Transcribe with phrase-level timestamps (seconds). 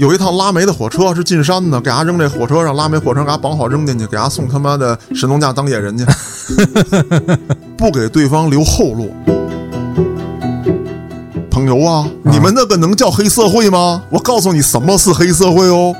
[0.00, 6.06] 有一趟拉煤的火车是进山的，给伢扔这火车上，拉煤火车给伢绑好扔进去，给伢送他妈的神农架当野人去，
[7.76, 9.14] 不给对方留后路。
[11.50, 14.02] 朋友啊，你们那个能叫黑社会吗？
[14.08, 15.94] 我告诉你什么是黑社会哦。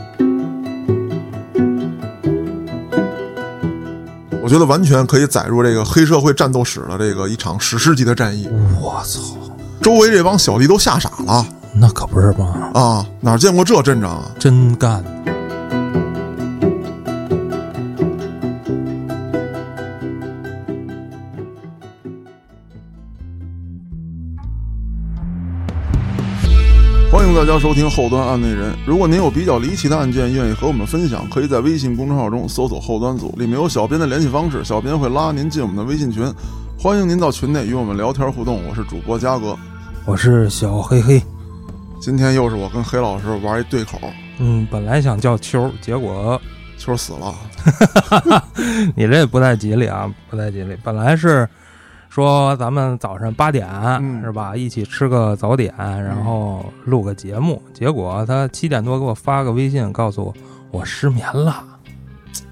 [4.42, 8.48] 我觉得完全可以载入这个黑社会战斗史的这个一场史诗级的战役。
[8.80, 9.20] 我操，
[9.82, 13.06] 周围这帮小弟都吓傻了那可不是嘛，啊！
[13.20, 14.30] 哪见过这阵仗啊？
[14.38, 15.02] 真干！
[27.10, 28.74] 欢迎大家收听后端案内人。
[28.86, 36.30] 如果您有比较离奇的案件，愿意和我们分享，可以在微信公众号中搜索“后端组”，里面有小编的联系方式，小编会拉您进我们的微信群。
[36.78, 38.60] 欢迎您到群内与我们聊天互动。
[38.68, 39.56] 我是主播嘉哥，
[40.04, 41.22] 我是小黑黑。
[42.00, 44.00] 今天又是我跟黑老师玩一对口，
[44.38, 46.40] 嗯，本来想叫秋，结果
[46.78, 47.34] 秋死了。
[48.96, 50.74] 你这不太吉利啊，不太吉利。
[50.82, 51.46] 本来是
[52.08, 53.68] 说咱们早上八点、
[54.00, 57.60] 嗯是吧，一起吃个早点，然后录个节目。
[57.74, 60.34] 结果他七点多给我发个微信，告诉我
[60.70, 61.62] 我失眠了。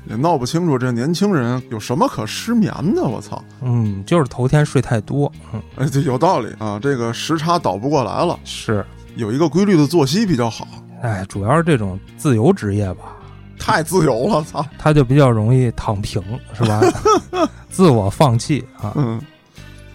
[0.04, 3.02] 也闹不清楚这年轻人有什么可失眠的。
[3.02, 3.42] 我操！
[3.62, 5.32] 嗯，就是头天睡太多。
[5.54, 8.84] 嗯，哎，这有道理啊，这个时差倒不过来了，是，
[9.18, 10.66] 有一个规律的作息比较好。
[11.02, 13.16] 哎，主要是这种自由职业吧，
[13.58, 14.64] 太自由了，操！
[14.78, 16.22] 他就比较容易躺平，
[16.54, 16.80] 是吧？
[17.68, 18.92] 自我放弃啊。
[18.94, 19.20] 嗯，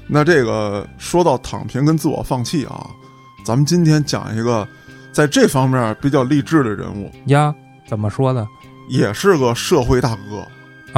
[0.07, 2.85] 那这个说到躺平跟自我放弃啊，
[3.45, 4.67] 咱们今天讲一个
[5.13, 7.55] 在这方面比较励志的人物，呀，
[7.87, 8.45] 怎么说呢？
[8.89, 10.45] 也是个社会大哥。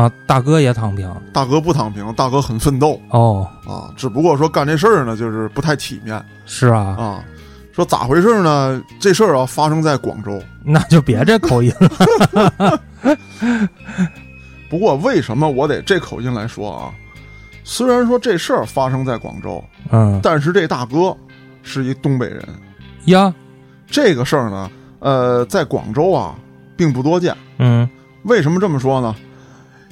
[0.01, 7.23] 啊，大哥也躺平大哥不躺平，大哥很奋斗哦，啊，只不过说干这事儿呢，就是不太体面是啊，啊。
[7.75, 8.81] 说咋回事呢？
[9.01, 10.41] 这事儿啊发生在广州。
[10.63, 12.81] 那就别这口音了。
[14.69, 16.89] 不过为什么我得这口音来说啊？
[17.65, 21.15] 虽然说这事儿发生在广州，嗯但是这大哥
[21.63, 22.47] 是一东北人。
[23.07, 23.33] 呀，
[23.85, 26.33] 这个事儿呢，呃，在广州啊
[26.77, 27.35] 并不多见。
[27.57, 27.87] 嗯，
[28.23, 29.13] 为什么这么说呢？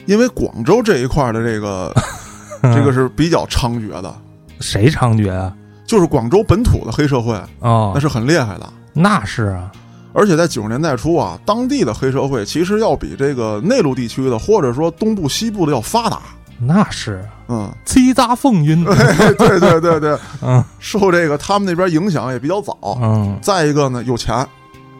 [0.05, 1.93] 因为广州这一块的这个
[2.73, 4.15] 这个是比较猖獗的，
[4.61, 5.53] 谁猖獗啊？
[5.85, 8.69] 就是广州本土的黑社会，哦那，是很厉害的。
[8.93, 9.71] 那是啊，
[10.13, 16.21] 而且在九十年代初啊，当地的黑社会其实要比这个内陆地区的，或者说东部、西部的要发达。
[16.59, 18.85] 那是啊嗯，七杂风云。
[18.85, 22.77] 对对对对， 嗯 受这个他们那边影响也比较早。
[23.01, 24.47] 嗯，再一个呢，有钱，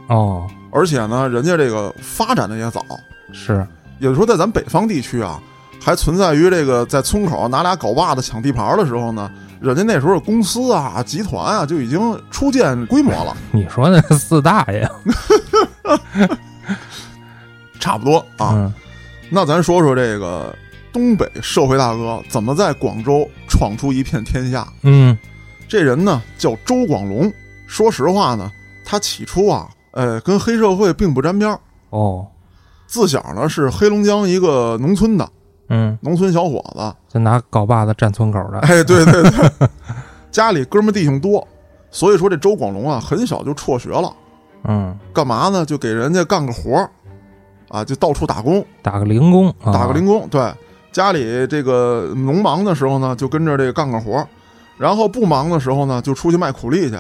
[0.08, 2.84] 哦，而且呢，人家这个发展的也早。
[3.32, 3.66] 是，
[4.00, 5.40] 也就是说，在咱北方地区啊，
[5.80, 9.32] 还存在于这个在村口拿俩镐把子抢地盘的时候呢，
[9.64, 14.88] 人家那时候公司啊、集团啊就已经初见规模了，你说那四大爷
[17.80, 18.52] 差不多啊。
[18.54, 18.74] 嗯
[19.30, 20.56] 那咱说说这个
[20.92, 24.68] 东北社会大哥怎么在广州闯出一片天下。
[24.84, 25.18] 嗯
[25.68, 27.34] 这人呢叫周广龙，
[27.66, 28.52] 说实话呢，
[28.86, 31.60] 他起初啊，呃，跟黑社会并不沾边儿。
[31.90, 32.28] 哦
[32.86, 35.28] 自小呢是黑龙江一个农村的
[35.74, 38.60] 嗯，农村小伙子，就拿镐把子站村口的。
[38.60, 39.68] 哎，对对对，
[40.32, 41.46] 家里哥们弟兄多，
[41.90, 44.14] 所以说这周广龙啊很小就辍学了，
[44.66, 45.66] 嗯，干嘛呢？
[45.66, 46.90] 就给人家干个活儿，
[47.70, 49.74] 啊，就到处打工，打个零工，啊。
[49.74, 50.28] 打个零工。
[50.30, 50.54] 对，
[50.92, 54.28] 家里这个农忙的时候呢，就跟着这个干个活儿，
[54.78, 56.98] 然后不忙的时候呢，就出去卖苦力去，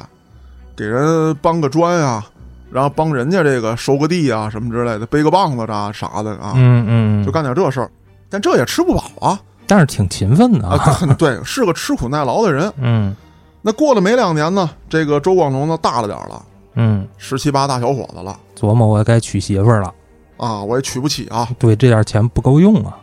[0.76, 2.24] 给人搬个砖呀、
[2.72, 7.92] 然后帮人家这个收个地啊什么之类的，背个棒子啥啥的啊，嗯嗯，就干点这事儿。
[8.34, 12.74] 但这也吃不饱啊但是挺勤奋的啊，对，是个吃苦耐劳的人。
[12.82, 13.16] 嗯
[13.62, 16.44] 那过了没两年呢，这个周广龙呢大了点儿了，
[16.74, 19.94] 嗯，十七八大小伙子了琢磨我该娶媳妇儿了，
[20.38, 21.48] 啊，我也娶不起啊。
[21.60, 22.98] 对，这点钱不够用啊。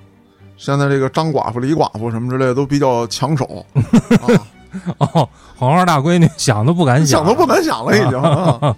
[0.56, 3.64] 现在这个张寡妇、李寡妇什么之类的都比较抢手
[4.20, 4.26] 啊，
[4.98, 7.56] 哦，黄花大闺女想都不敢想想都不敢。
[7.56, 8.18] 敢想了已经。
[8.20, 8.76] 啊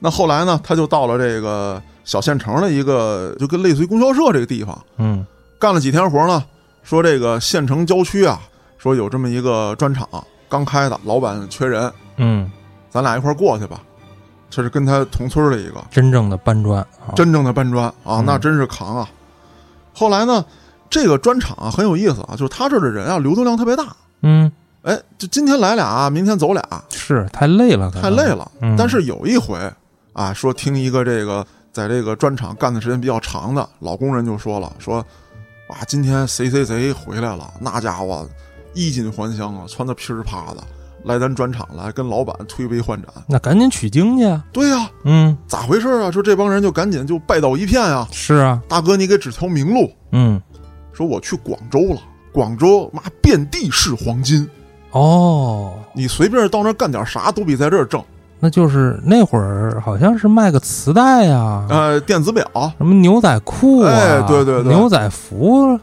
[0.00, 5.24] 那后来呢，他就到了这个小县城的一个，就跟类似于供销社这个地方，嗯
[5.58, 6.44] 干了几天活呢，
[6.82, 8.40] 说这个县城郊区啊，
[8.78, 10.08] 说有这么一个砖厂
[10.48, 12.50] 刚开的，老板缺人，嗯，
[12.90, 13.80] 咱俩一块儿过去吧。
[14.50, 19.08] 这是跟他同村的一个真正的搬砖啊，真正的搬砖啊，嗯那真是扛啊。
[19.92, 20.44] 后来呢，
[20.88, 24.52] 这个砖厂啊很有意思啊，就是他这儿的人啊流动量特别大，嗯，
[24.82, 28.24] 哎，就今天来俩，明天走俩，是太累了，太累。
[28.26, 28.48] 了。
[28.60, 29.58] 嗯但是有一回
[30.12, 35.04] 啊，说听一个这个在这个砖厂干的时间比较长的老工人就说了，说
[35.68, 38.28] 哇，今天谁谁谁回来了，那家伙
[38.74, 40.62] 衣锦还乡啊，穿的噼里啪的，
[41.04, 43.10] 来咱砖厂来跟老板推杯换盏。
[43.26, 44.24] 那赶紧取经去。
[44.52, 46.10] 对呀、嗯，咋回事啊？
[46.10, 49.90] 说这帮人就赶紧就拜倒一片啊、是啊，大哥，你给指条明路。
[50.12, 50.40] 嗯，
[50.92, 52.00] 说我去广州了，
[52.30, 54.46] 广州妈遍地是黄金，
[54.90, 58.04] 哦，你随便到那干点啥都比在这儿挣。
[58.40, 62.44] 那就是那会儿好像是卖个磁带呀、呃，电子表
[62.78, 65.78] 什么牛仔裤啊，哎对对对牛仔服，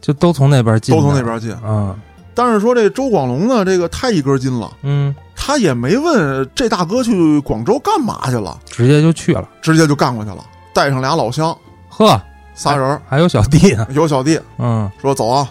[0.00, 1.54] 就都从那边进，都从那边进。
[1.64, 1.94] 嗯
[2.38, 9.48] 但是说这周广龙呢，这个太一根筋了，嗯，他也没问这大哥去广州干嘛去了，直接就去了。
[9.62, 10.44] 直接就干过去了，
[10.74, 11.56] 带上俩老乡，
[11.88, 12.20] 呵，
[12.54, 15.48] 仨人儿还有小弟呢，有小弟嗯，说走啊，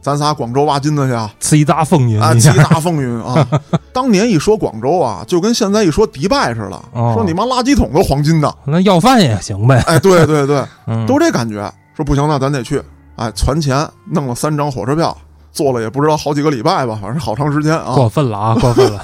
[0.00, 1.30] 咱仨广州挖金子去啊！
[1.40, 3.46] 叱咤风云啊，一下，七大风云啊！
[3.92, 11.70] 当年一说广州啊，就跟现在一说迪拜似的，哦说你妈垃圾桶都黄金的，那要饭也行呗，哎，对对对， 嗯，都这感觉。
[11.94, 12.80] 说不行，那咱得去，
[13.16, 15.14] 哎，攒钱弄了三张火车票，
[15.50, 19.02] 坐了也不知道好几个礼拜吧，反正好长时间啊，过分了啊， 过分了，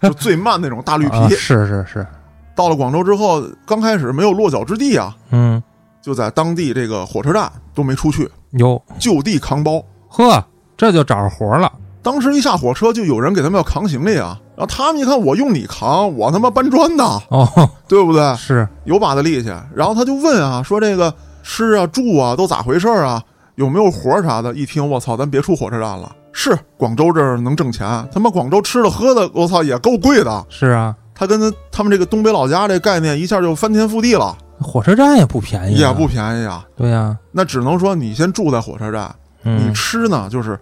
[0.00, 1.16] 就最慢那种大绿皮。
[1.16, 2.06] 啊是是是，
[2.54, 5.60] 到了广州之后，刚开始没有落脚之地啊，嗯，
[6.00, 9.84] 就在当地这个火车站都没出去，有就地扛包。
[10.16, 10.44] 呵，
[10.76, 18.34] 这就找着活了，当时一下火车，就有人给他们要扛行李啊，然后他们一看我用你扛，我他妈搬砖的，哦，对不对？
[18.36, 19.52] 是，有把子力气。
[19.74, 21.12] 然后他就问啊，说这个
[21.42, 23.20] 吃啊住啊都咋回事啊？
[23.56, 24.54] 有没有活啥的？
[24.54, 26.14] 一听我操，咱别出火车站了。
[26.32, 30.46] 是广州这儿能挣钱，他妈广州吃的喝的，我操也够贵的。
[30.48, 36.64] 是啊，他跟他们这个东北老家这概念一下就翻天覆地了，火车站也不便宜、啊，也不便宜啊。
[36.76, 39.14] 对呀、那只能说你先住在火车站，
[39.44, 40.58] 你嗯，吃呢就是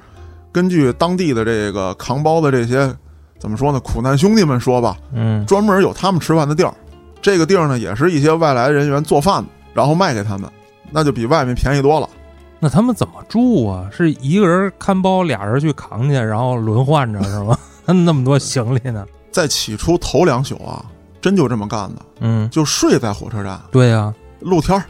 [0.50, 2.94] 根据当地的这个扛包的这些
[3.38, 6.74] 怎么说呢苦难兄弟们说吧，嗯，专门有他们吃饭的地儿。
[7.20, 10.50] 这个地儿呢也是一些外来人员做饭，然后卖给他们，
[10.90, 12.08] 那就比外面便宜多了。
[12.58, 13.88] 那他们怎么住啊？
[13.90, 17.56] 是一个人看包，俩人去扛去，然后轮换着是吗？
[17.86, 19.04] 那么多行李呢？
[19.30, 20.84] 在起初头两宿啊，
[21.20, 24.84] 真就这么干的，嗯，就睡在火车站对呀、露天儿，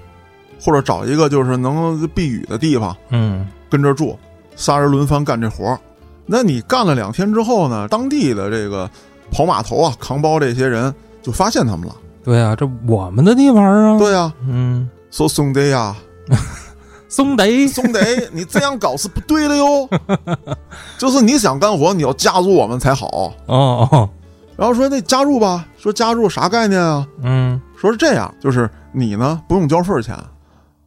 [0.61, 4.19] 或者找一个就是能避雨的地方嗯，跟这儿住，
[4.55, 5.79] 仨人轮番干这活儿。
[6.27, 8.89] 那你干了两天之后呢，当地的这个
[9.31, 11.97] 跑码头啊、扛包这些人就发现他们了。
[12.23, 15.97] 对啊、这我们的地方啊。，对呀、嗯，说兄弟呀，
[17.09, 17.99] 兄弟，兄弟，
[18.31, 19.89] 你这样搞是不对的哟。
[20.99, 23.33] 就是你想干活，你要加入我们才好。
[23.47, 24.09] 哦哦，
[24.55, 27.07] 然后说那加入吧，说加入啥概念啊？
[27.23, 30.17] 嗯，说是这样，就是你呢不用交份儿钱，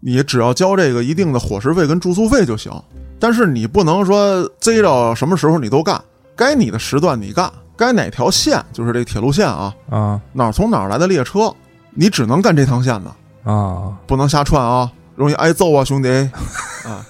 [0.08, 2.72] 你只要交这个一定的伙食费跟住宿费就行。
[3.20, 6.00] 但是你不能说贼着什么时候你都干，
[6.36, 11.52] 该你的时段你干，该哪条线就是这铁路线啊，啊哪儿从哪儿来的列车，
[11.90, 16.10] 你只能干这趟线的，啊，不能瞎串啊，容易挨揍啊，兄弟
[16.86, 17.04] 啊。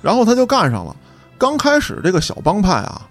[0.00, 0.96] 然后他就干上了。
[1.38, 3.02] 刚开始这个小帮派啊，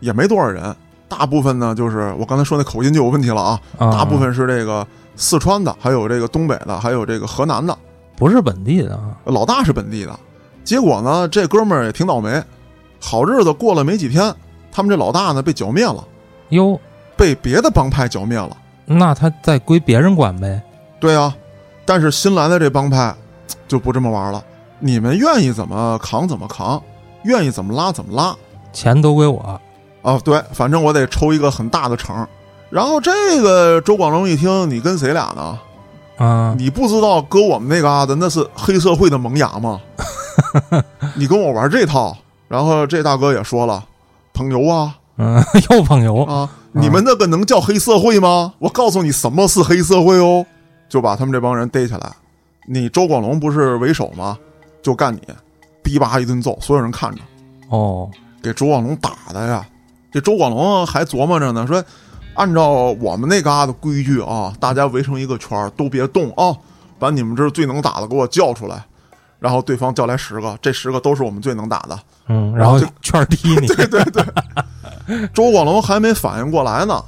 [0.00, 0.76] 也没多少人，
[1.08, 7.74] 大部分呢就是我刚才说那口音就有问题了啊，啊大部分是这个四川的，还有这个东北的，还有这个河南的。
[8.24, 9.14] 不是本地的啊。
[9.26, 10.18] 老大是本地的，
[10.64, 12.42] 结果呢，这哥们儿也挺倒霉，
[12.98, 14.34] 好日子过了没几天，
[14.72, 16.02] 他们这老大呢被剿灭了，
[16.48, 16.80] 哟，
[17.18, 18.56] 被别的帮派剿灭了。
[18.86, 20.62] 那他再归别人管呗。
[20.98, 21.36] 对啊，
[21.84, 23.14] 但是新来的这帮派
[23.68, 24.42] 就不这么玩了，
[24.78, 26.82] 你们愿意怎么扛怎么扛，
[27.24, 28.34] 愿意怎么拉怎么拉
[28.72, 29.60] 钱都归我。
[30.00, 30.18] 啊！
[30.24, 32.26] 对，反正我得抽一个很大的成。
[32.70, 35.58] 然后这个周广龙一听，你跟谁俩呢？
[36.16, 39.80] 啊，你不知道搁我们那嘎达那是黑社会的萌芽吗？
[41.16, 42.16] 你跟我玩这套，
[42.48, 43.84] 然后这大哥也说了，
[44.32, 46.24] 捧油啊嗯， 又捧油。
[46.24, 48.54] 啊，你们那个能叫黑社会吗？
[48.58, 50.44] 我告诉你什么是黑社会哦，
[50.88, 52.12] 就把他们这帮人逮起来。
[52.66, 54.38] 你周广龙不是为首吗？
[54.82, 55.20] 就干你，
[55.82, 57.20] 逼吧一顿揍，所有人看着，
[57.70, 58.08] 哦，
[58.42, 59.66] 给周广龙打的呀。
[60.12, 61.82] 这周广龙还琢磨着呢，说
[62.34, 62.68] 按照
[63.00, 66.56] 我们那嘎达规矩啊，大家围成一个圈儿，都别动啊，
[66.98, 68.84] 把你们这儿最能打的给我叫出来。
[69.38, 71.98] 然后对方叫来十个，这十个都是我们最能打的。
[72.28, 73.66] 嗯，然后就圈踢你。
[73.76, 77.04] 对对对，周广龙还没反应过来呢，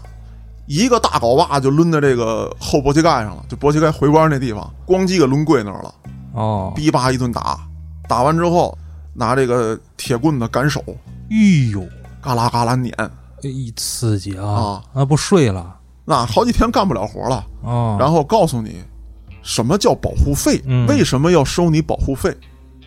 [0.66, 5.94] 一个大镐把就抡在这个后脖膝盖上了，就脖膝盖回弯那地方，咣叽给抡跪那儿了，
[6.34, 7.58] 哦，逼吧一顿打，
[8.06, 8.76] 打完之后
[9.14, 10.84] 拿这个铁棍子赶手，
[11.30, 11.82] 哎呦，
[12.20, 12.92] 嘎啦嘎啦撵，
[13.46, 14.82] 一刺激啊啊！
[14.92, 17.44] 那不睡了那好几天干不了活了。
[17.62, 17.96] 哦。
[17.98, 18.82] 然后告诉你
[19.42, 22.36] 什么叫保护费，嗯为什么要收你保护费。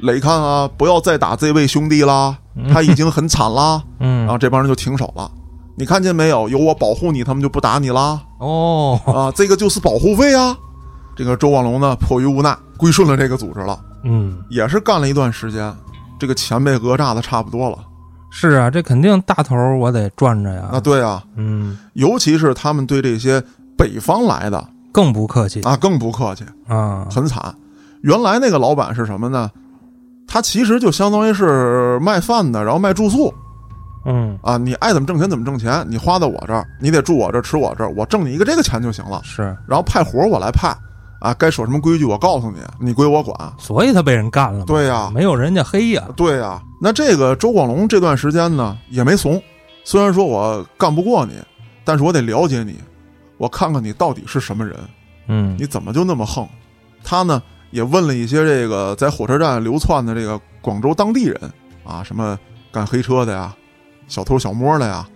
[0.01, 2.37] 磊看啊，不要再打这位兄弟啦，
[2.71, 3.83] 他已经很惨啦。
[3.99, 5.29] 嗯，然后这帮人就停手了。
[5.75, 6.47] 你看见没有？
[6.49, 8.21] 有我保护你，他们就不打你啦。
[8.39, 10.57] 哦，啊，这个就是保护费啊。
[11.15, 15.75] 这个周广龙呢，迫于无奈归顺了这个组织了，嗯，也是干了一段时间，
[16.17, 17.77] 这个钱被讹诈的差不多了，
[18.31, 20.69] 是啊，这肯定大头我得赚着呀。
[20.71, 23.43] 啊，对啊，嗯，尤其是他们对这些
[23.77, 27.07] 北方来的更不客气啊，更不客气，啊。
[27.11, 27.53] 很惨。
[28.01, 29.49] 原来那个老板是什么呢？
[30.27, 33.33] 他其实就相当于是卖饭的，然后卖住宿
[34.05, 39.19] 嗯，啊，你爱怎么挣钱怎么挣钱，你花在我这儿，你得住我这儿，吃我这儿，我挣你一个这个钱就行了。
[39.23, 40.73] 是，然后派活儿我来派，
[41.19, 43.53] 啊，该守什么规矩我告诉你，你归我管。
[43.57, 44.65] 所以他被人干了嘛。
[44.65, 46.07] 对呀没有人家黑呀。
[46.15, 49.41] 对呀、那这个周广龙这段时间呢也没怂，
[49.83, 51.33] 虽然说我干不过你，
[51.83, 52.75] 但是我得了解你，
[53.37, 54.75] 我看看你到底是什么人，
[55.27, 56.47] 嗯你怎么就那么横？
[57.03, 61.39] 他呢也问了一些这个在火车站流窜的这个广州当地人
[61.83, 62.37] 啊，什么
[62.71, 63.53] 干黑车的呀，
[64.07, 65.07] 小偷小摸的呀，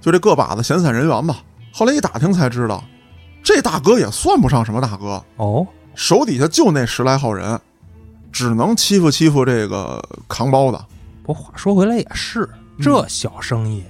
[0.00, 1.38] 就这个把子闲散人员吧。
[1.72, 2.82] 后来一打听才知道，
[3.48, 7.58] 这大哥也算不上什么大哥，哦，手底下就那十来号人，
[8.30, 10.78] 只能欺负欺负这个扛包的。
[11.22, 12.46] 不过话说回来也是，
[12.78, 13.82] 这小生意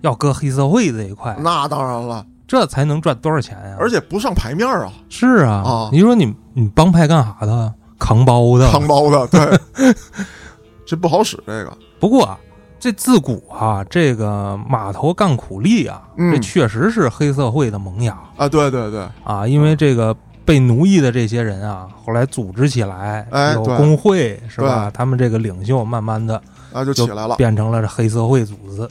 [0.00, 3.76] 要搁黑社会这一块，那当然了，这才能赚多少钱呀？
[3.78, 7.74] 而且不上牌面啊，是啊，啊你说你你帮派干啥的？
[7.98, 8.72] 扛包的。
[8.72, 9.94] 扛包的，对，
[10.88, 11.36] 这不好使。
[11.46, 12.38] 这个，不过啊
[12.82, 20.16] 这自古啊，这个码头干苦力啊，嗯这确实是黑社会的萌芽啊，对对对，啊，因为这个。
[20.44, 24.90] 被奴役的这些人啊，后来组织起来，有哎对工会是吧？
[24.92, 26.34] 他们这个领袖慢慢的
[26.72, 27.36] 啊，就起来了。
[27.36, 28.86] 变成了这黑社会组织。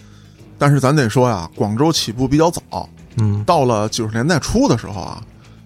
[0.57, 5.21] 但是咱得说呀，广州起步比较早，嗯，到了九十年代初的时候啊，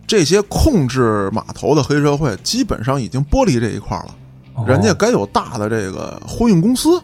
[0.07, 4.15] 这些控制码头的黑社会基本上已经剥离这一块了，
[4.55, 6.99] 哦人家该有大的这个货运公司。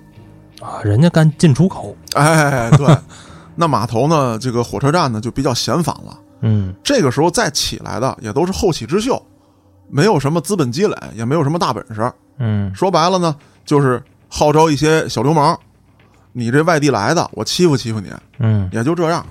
[0.62, 2.98] 啊，人家干进出口，哎，对，
[3.56, 6.18] 那码头呢，这个火车站呢就比较闲散了。
[6.44, 9.22] 嗯这个时候再起来的也都是后起之秀，
[9.90, 12.12] 没有什么资本积累，也没有什么大本事。
[12.38, 15.58] 嗯说白了呢，就是号召一些小流氓，
[16.32, 19.26] 你这外地来的，我欺负欺负你，嗯，也就这样。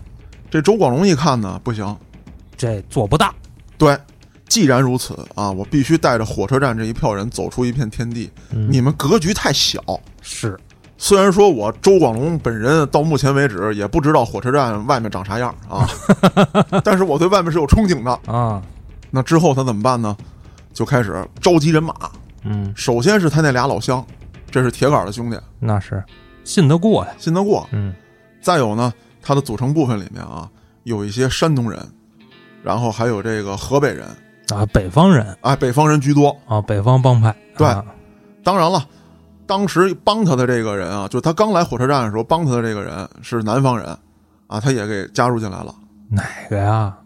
[0.50, 1.96] 这周广龙一看呢，不行，
[2.56, 3.32] 这做不大，
[3.78, 3.96] 对，
[4.48, 8.30] 既然如此啊，我必须带着火车站这一票人走出一片天地。
[8.50, 9.80] 嗯你们格局太小。
[10.22, 10.58] 是
[11.02, 15.88] 虽然说我周广龙本人到目前为止也不知道火车站外面长啥样啊，
[16.84, 18.30] 但是我对外面是有憧憬的。
[18.30, 18.62] 啊，
[19.10, 20.14] 那之后他怎么办呢？
[20.74, 21.94] 就开始召集人马。
[22.44, 24.04] 嗯，首先是他那俩老乡，
[24.50, 26.04] 这是铁杆的兄弟，那是
[26.44, 27.66] 信得过呀，信得过。
[27.72, 27.94] 嗯
[28.42, 28.92] 再有呢，
[29.22, 30.46] 他的组成部分里面啊，
[30.82, 31.78] 有一些山东人，
[32.62, 34.06] 然后还有这个河北人，
[34.54, 36.36] 啊，北方人哎，北方人居多。
[36.46, 37.82] 啊，北方帮派，对啊
[38.44, 38.86] 当然了，
[39.50, 43.84] 当时帮他的这个人啊，就他刚来火车站的时候，帮他的这个人是南方人，
[44.46, 45.74] 啊，他也给加入进来了，
[46.08, 46.96] 哪个呀？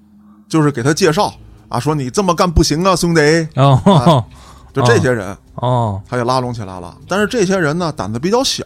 [0.46, 1.32] 就是给他介绍
[1.70, 4.22] 啊，说你这么干不行啊，兄弟，哦
[4.74, 6.94] 就这些人，哦，他也拉拢起来了。
[7.08, 8.62] 但是这些人呢，胆子比较小，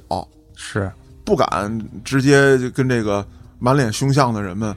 [0.56, 0.90] 是，
[1.24, 3.24] 不敢直接就跟这个
[3.60, 4.74] 满脸凶相的人们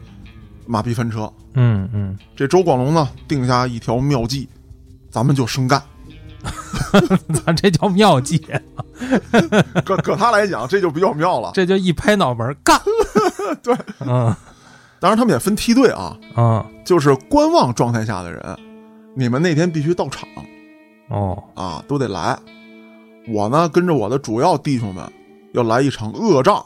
[0.67, 1.27] 马屁翻车。
[1.55, 4.47] 嗯嗯，这周广龙呢，定下一条妙计，
[5.09, 5.81] 咱们就生干。
[7.45, 8.37] 咱这叫妙计，
[9.85, 11.51] 搁搁他来讲，这就比较妙了。
[11.53, 12.79] 这就一拍脑门儿干，
[13.63, 14.35] 对，嗯
[14.99, 18.41] 当然他们也分梯队啊，嗯就是观望状态下的人，
[19.15, 20.27] 你们那天必须到场
[21.09, 22.37] 哦，啊，都得来。
[23.27, 25.03] 我呢，跟着我的主要弟兄们，
[25.53, 26.63] 要来一场恶仗。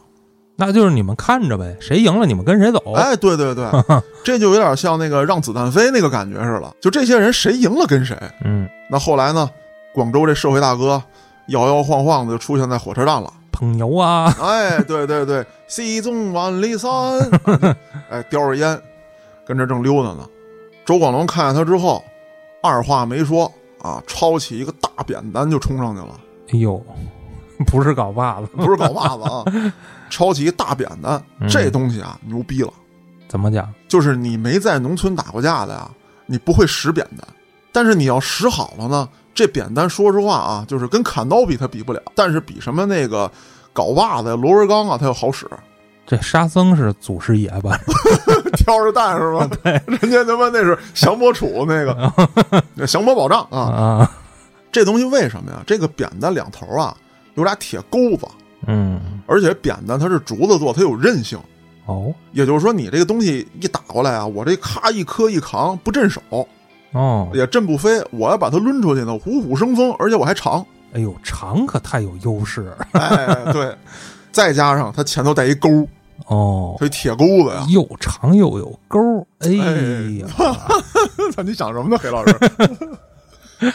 [0.58, 3.66] 那就是你们看着呗，谁赢了你们跟谁走，哎，对对对，
[4.24, 6.74] 这就有点像那个让子弹飞那个感觉似的。
[6.82, 8.18] 就这些人谁赢了跟谁。
[8.44, 9.50] 嗯，那后来呢，
[9.96, 11.02] 广州这社会大哥
[11.48, 13.34] 摇摇晃晃的就出现在火车站了。
[13.52, 16.92] 捧牛啊，哎，对对对，西纵万里山，
[18.12, 18.78] 哎，叼着烟，
[19.48, 20.28] 跟这正溜达呢。
[20.86, 22.04] 周广龙看见他之后，
[22.62, 23.50] 二话没说
[23.82, 26.20] 啊，抄起一个大扁担就冲上去了，
[26.52, 26.86] 哎呦，
[27.66, 29.74] 不是搞把子，不是搞把子啊，
[30.12, 31.48] 抄起一大扁担，嗯。
[31.48, 32.74] 这东西啊牛逼了，
[33.30, 33.74] 怎么讲？
[33.88, 35.90] 就是你没在农村打过架的呀，
[36.26, 37.26] 你不会使扁担，
[37.72, 43.30] 但是你要使好了呢，这扁担说实话啊，就是跟砍刀比它比不了，但是比什么那个
[43.74, 45.48] 镐把子呀、螺纹钢啊，它要好使。
[46.08, 47.78] 这沙僧是祖师爷吧？
[48.56, 49.50] 挑着担是吧？
[49.64, 53.60] 对，人家他妈那是降魔杵那个， 降魔宝杖啊。
[53.60, 54.12] 啊，
[54.72, 55.64] 这东西为什么呀？
[55.68, 56.96] 这个扁担两头啊
[57.34, 58.28] 有俩铁钩子，
[58.68, 61.38] 嗯，而且扁担它是竹子做，它有韧性。
[61.88, 66.22] 哦也就是说，你这个东西一打过来啊，我这咔一磕一扛不震手，
[66.96, 68.02] 哦，也震不飞。
[68.12, 70.66] 我要把它抡出去呢，虎虎生风，而且我还长。
[70.94, 73.76] 哎呦，长可太有优势哎，对，
[74.32, 75.86] 再加上它前头带一钩，
[76.28, 77.66] 哦，这铁钩子呀。
[77.70, 80.28] 又长又有钩儿，哎呀，
[81.46, 82.40] 你想什么呢，黑老师？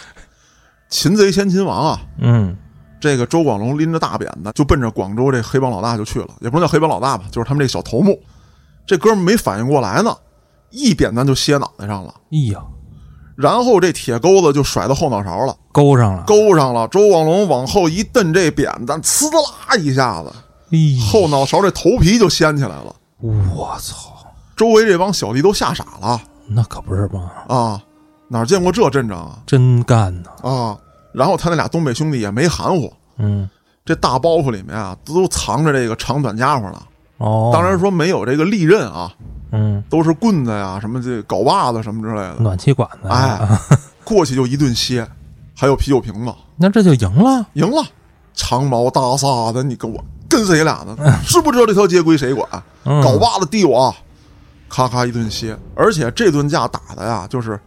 [0.88, 2.00] 擒贼先擒王啊！
[2.18, 2.56] 嗯，
[2.98, 8.18] 这个周广龙拎着大扁担就奔着广州这黑帮老大就去了，也不能叫黑帮老大吧，就是他们这小头目。
[8.86, 10.16] 这哥们没反应过来呢，
[10.70, 12.60] 一扁担就歇脑袋上了，哎呀，
[13.40, 16.86] 然后这铁钩子就甩到后脑勺了，勾上了，勾上了。
[16.88, 20.30] 周广龙往后一蹬，这扁担呲啦一下子，
[20.70, 20.78] 哎，
[21.10, 22.94] 后脑勺这头皮就掀起来了。
[23.20, 24.12] 我操，
[24.54, 27.82] 周围这帮小弟都吓傻了那可不是吗，啊！
[28.28, 30.78] 哪见过这阵仗啊真干呐，啊！
[31.12, 33.48] 然后他那俩东北兄弟也没含糊，嗯，
[33.84, 36.82] 这大包袱里面啊都藏着这个长短家伙了。
[37.18, 39.12] 哦，当然，说没有这个利刃啊，
[39.52, 42.36] 嗯，都是棍子呀、什么这镐把子什么之类的。
[42.38, 43.40] 暖气管子，哎，
[44.04, 45.06] 过去就一顿歇，
[45.56, 47.82] 还有啤酒瓶子，那这就赢了，赢了。
[48.34, 50.96] 长毛大撒的，你跟我跟谁俩呢？
[51.26, 52.48] 知不知道这条街归谁管？
[52.84, 53.94] 嗯镐把子递我，
[54.68, 55.56] 咔咔一顿歇。
[55.74, 57.60] 而且这顿架打的呀，就是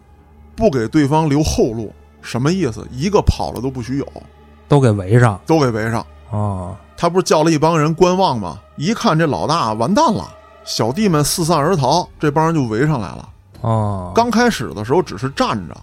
[0.56, 2.88] 不给对方留后路，什么意思？
[2.92, 4.08] 一个跑了都不许有，
[4.68, 6.04] 都给围上，都给围上。
[6.32, 8.58] 哦，他不是叫了一帮人观望吗？
[8.76, 10.28] 一看这老大完蛋了，
[10.66, 13.30] 小弟们四散而逃，这帮人就围上来了。
[13.62, 15.76] 哦，刚开始的时候只是站着，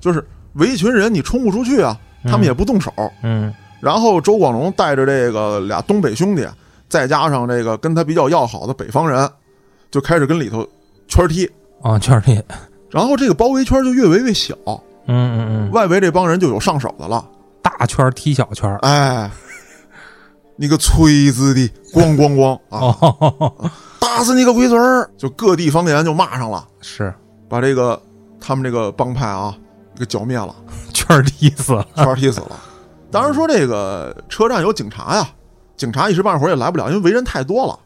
[0.00, 2.92] 就是围一群人，你冲不出去啊，他们也不动手。
[3.22, 6.46] 嗯，然后周广龙带着这个俩东北兄弟，
[6.88, 9.28] 再加上这个跟他比较要好的北方人，
[9.90, 10.66] 就开始跟里头
[11.08, 11.50] 圈踢。
[11.80, 12.42] 哦，圈踢，
[12.90, 17.24] 然后这个包围圈就越围越小，嗯嗯嗯，外围这帮人就有上手的了。
[17.62, 19.30] 大圈踢小圈，哎，
[20.56, 22.96] 你个锤子的，咣咣咣啊！
[23.00, 23.54] 哦，
[24.16, 25.08] 打死你个龟孙儿！
[25.16, 27.12] 就各地方言就骂上了，是。
[27.48, 28.00] 把这个
[28.40, 29.54] 他们这个帮派啊
[29.98, 30.54] 给剿灭了，
[30.92, 32.50] 圈踢死了，圈踢死了。
[33.10, 35.28] 当然说这个车站有警察呀，
[35.76, 37.78] 警察一时半会儿也来不了，因为围人太多了。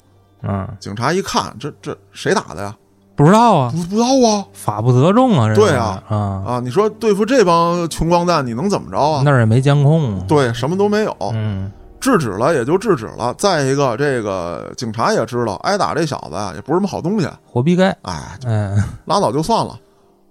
[0.43, 2.75] 嗯，警察一看，这这谁打的呀？
[3.15, 4.45] 不知道啊，不不知道啊。
[4.53, 6.03] 法不责众啊，这对啊。
[6.09, 6.61] 啊，啊！
[6.61, 9.23] 你说对付这帮穷光蛋，你能怎么着啊？
[9.25, 9.31] 那？
[9.31, 11.71] 儿也没监控，，对，什么都没有，嗯，
[12.03, 13.33] 制止了也就制止了。
[13.39, 19.79] 再一个，这个警察也知道，挨打这小子啊也不是什么好东西，活逼该，哎，哎，拉倒就算了。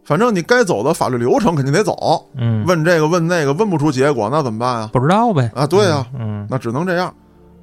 [0.03, 4.89] 反正你该走的法律流程肯定得走，嗯，问这个问那个，问不出结果，那怎么办啊？
[4.91, 7.13] 不知道呗，啊，对呀、嗯，那只能这样。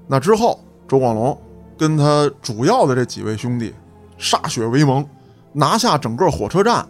[0.06, 1.38] 那之后，周广龙
[1.76, 3.74] 跟他主要的这几位兄弟
[4.18, 5.06] 歃血为盟，
[5.52, 6.86] 拿下整个火车站，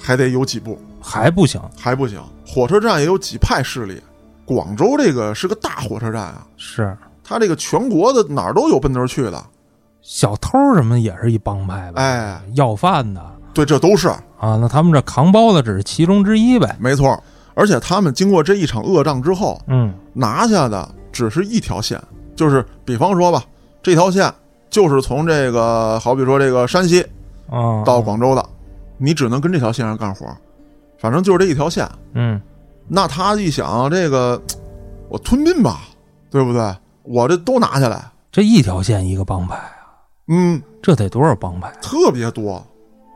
[0.00, 2.18] 还得有几步，还不行，还不行。
[2.46, 4.00] 火车站也有几派势力，
[4.44, 6.96] 广州这个是个大火车站啊，是。
[7.24, 9.42] 它这个全国的哪儿都有奔那儿去的。
[10.00, 13.24] 小偷什么也是一帮派呗，哎，要饭的。
[13.54, 14.08] 对，这都是。
[14.08, 17.22] 啊，那他们这扛包的只是其中之一呗，没错。
[17.54, 22.02] 而且他们经过这一场恶仗之后，嗯，拿下的只是一条线，
[22.34, 23.44] 就是比方说吧，
[23.82, 24.32] 这条线
[24.70, 27.00] 就是从这个好比说这个山西
[27.48, 28.44] 啊，到广州的，
[28.96, 30.26] 你只能跟这条线上干活，
[30.98, 31.88] 反正就是这一条线。
[32.14, 32.40] 嗯，
[32.94, 34.40] 那他一想，这个
[35.08, 35.80] 我吞并吧，
[36.30, 36.76] 对不对？
[37.04, 39.96] 我这都拿下来，这一条线一个帮派啊，
[40.28, 42.62] 嗯，这得多少帮派特别多。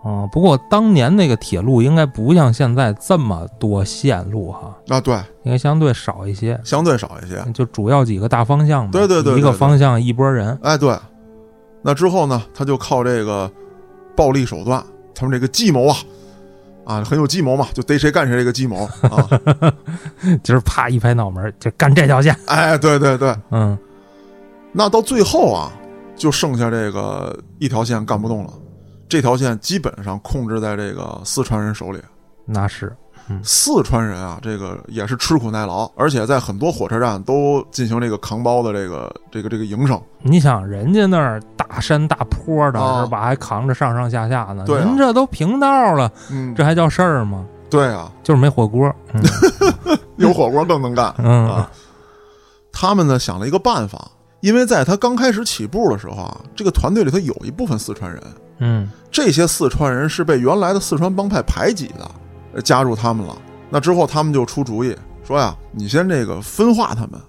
[0.02, 0.26] 啊？
[0.32, 7.44] 不过当年那个铁路应该不像现在这么多线路哈，啊，对，应该相对少一些，相对少一些。
[7.52, 10.96] 就主要几个大方向嘛，对对对对一个方向一拨人，哎，对。
[11.82, 13.50] 那之后呢，他就靠这个
[14.16, 14.82] 暴力手段，
[15.14, 15.96] 他们这个计谋啊，
[16.86, 19.28] 啊，很有计谋嘛，就逮谁干谁这个计谋啊。
[20.42, 23.36] 就是啪一拍脑门就干这条线，哎，对对对。
[23.50, 23.76] 嗯，
[24.72, 25.72] 那到最后啊，
[26.14, 28.52] 就剩下这个一条线干不动了，
[29.08, 32.00] 这条线基本上控制在这个四川人手里。
[32.44, 32.96] 那是，
[33.42, 40.00] 四川人啊，这个也是吃苦耐劳，而且在很多火车站都进行这个扛包的这个这个这个营生。
[40.22, 43.04] 你想人家那儿大山大坡的、啊。
[43.04, 44.84] 是吧，还扛着上上下下呢，对啊。
[44.84, 47.44] 人这都平道了，嗯，这还叫事儿吗？
[47.68, 49.22] 对啊，就是没火锅，嗯。
[50.16, 51.12] 有火锅更能干。
[51.18, 51.48] 嗯。
[51.48, 51.70] 啊。
[52.72, 54.08] 他们呢想了一个办法，
[54.40, 58.22] 因为在他刚开始起步的时候啊，这个团队里头有一部分四川人，
[58.58, 58.90] 嗯。
[59.10, 62.10] 这些四川人是被原来的四川帮派排挤的，呃
[62.62, 63.36] 加入他们了。
[63.68, 67.20] 那之后他们就出主意说呀，你先这个分化他们，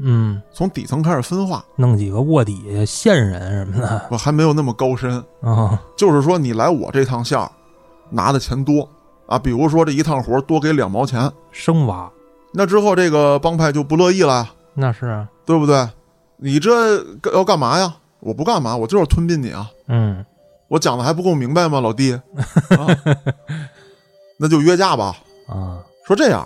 [0.00, 7.50] 嗯，从底层开始分化，弄几个卧底线人什么的我还没有那么高深，啊，就是说你来我这趟线儿
[8.10, 8.88] 拿的钱多
[9.26, 12.10] 啊，比如说这一趟活多给两毛钱，生娃
[12.52, 15.88] 那之后这个帮派就不乐意了呀，那是啊，对不对？
[16.36, 17.94] 你这要干嘛呀？
[18.20, 19.70] 我不干嘛，我就是吞并你啊！
[19.88, 20.24] 嗯
[20.68, 22.12] 我讲的还不够明白吗，老弟？
[22.78, 22.86] 啊、
[24.42, 25.14] 那就约架吧。
[25.46, 26.44] 啊，说这样，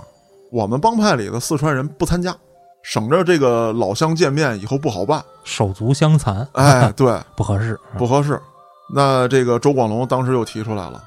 [0.52, 2.36] 我们帮派里的四川人不参加，
[2.82, 5.24] 省着这个老乡见面以后不好办。
[5.44, 8.38] 手足相残，哎，对， 不合适，不合适。
[8.94, 11.02] 那这个周广龙当时又提出来了，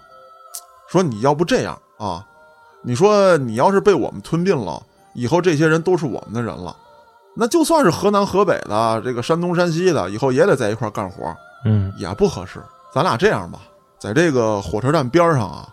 [0.90, 2.26] 说你要不这样啊？
[2.82, 4.82] 你说你要是被我们吞并了，
[5.14, 6.76] 以后这些人都是我们的人了，
[7.36, 12.60] 那就算是河南、河北的，这个山东、山西的，以后也得在一块儿干活，嗯也不合适。
[12.92, 13.60] 咱俩这样吧，
[14.00, 15.68] 在这个火车站边上啊，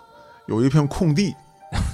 [0.47, 1.35] 有一片空地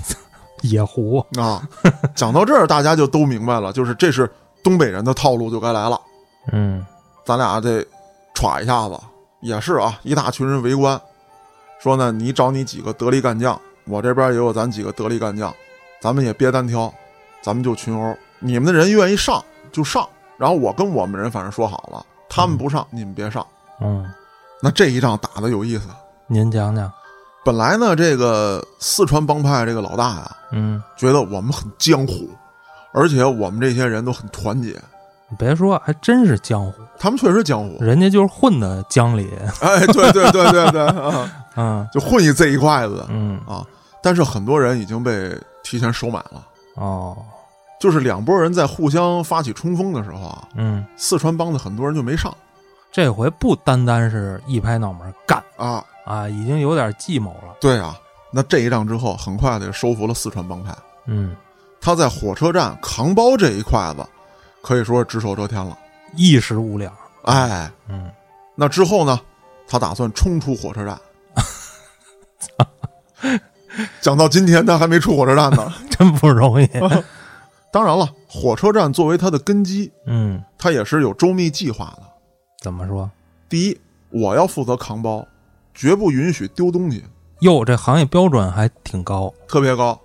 [0.62, 1.66] 野狐，啊。
[2.14, 4.30] 讲到这儿，大家就都明白了，就是这是
[4.62, 6.00] 东北人的套路，就该来了。
[6.52, 6.84] 嗯
[7.24, 7.84] 咱俩这
[8.34, 8.98] 歘一下子，
[9.40, 11.00] 也是啊，一大群人围观，
[11.80, 15.54] 说呢，你找你几个得力干将，我这边也有咱几个得力干将，
[16.00, 16.92] 咱们也别单挑，
[17.40, 23.46] 咱们就群殴，你们的人愿意上就上，然后我跟我们人反正说好了，他们不上，你们别上。
[23.80, 24.08] 嗯，
[24.60, 25.88] 那这一仗打的有意思。
[26.26, 26.92] 您讲讲，
[27.44, 32.30] 本来呢，这个四川帮派这个老大呀，嗯，觉得我们很江湖，
[32.92, 34.70] 而且我们这些人都很团结，
[35.28, 37.76] 你别说，还真是江湖，他们确实江湖。
[37.80, 39.28] 人家就是混的江里，
[39.60, 41.32] 哎，对对对对对，啊。
[41.56, 41.88] 嗯。
[41.92, 43.04] 就混一这一块子。
[43.08, 43.40] 嗯。
[43.46, 43.66] 啊。
[44.02, 47.16] 但是很多人已经被提前收买了，哦，
[47.80, 52.32] 就是两拨人在互相发起冲锋的时候啊，嗯，四川帮的很多人就没上。
[52.90, 55.42] 这回不单单是一拍脑门干。
[55.56, 55.84] 啊。
[56.04, 57.98] 啊，已经有点计谋了，对啊，
[58.32, 60.74] 那这一仗之后，很快的收服了四川帮派。
[61.06, 61.36] 嗯，
[61.80, 64.04] 他在火车站扛包这一块子，
[64.62, 65.76] 可以说是只手遮天了。
[66.16, 66.92] 一时无两，
[67.24, 68.10] 哎，嗯，
[68.54, 69.20] 那之后呢，
[69.66, 70.98] 他打算冲出火车站。
[74.00, 75.72] 讲到今天，他还没出火车站呢。
[75.88, 76.68] 真不容易，
[77.72, 82.02] 当然了，火车站作为他的根基，嗯，他也是有周密计划的。
[82.60, 83.10] 怎么说？
[83.48, 85.26] 第一，我要负责扛包，
[85.74, 87.04] 绝不允许丢东西，
[87.40, 89.98] 哟，这行业标准还挺高，特别高。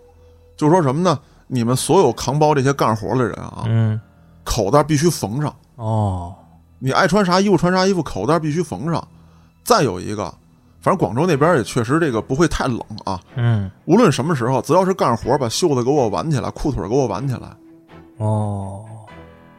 [0.55, 1.19] 就说什么呢？
[1.47, 3.99] 你们所有扛包这些干活的人啊，嗯，
[4.43, 5.55] 口袋必须缝上。
[5.75, 6.35] 哦，
[6.79, 9.07] 你爱穿啥衣服穿啥衣服，口袋必须缝上。
[9.63, 10.25] 再有一个，
[10.81, 13.19] 反正广州那边也确实这个不会太冷啊。
[13.35, 17.55] 嗯，无论什么时候，只要是干活，把袖子给我挽起来，裤腿给我挽起来，
[18.17, 18.83] 哦，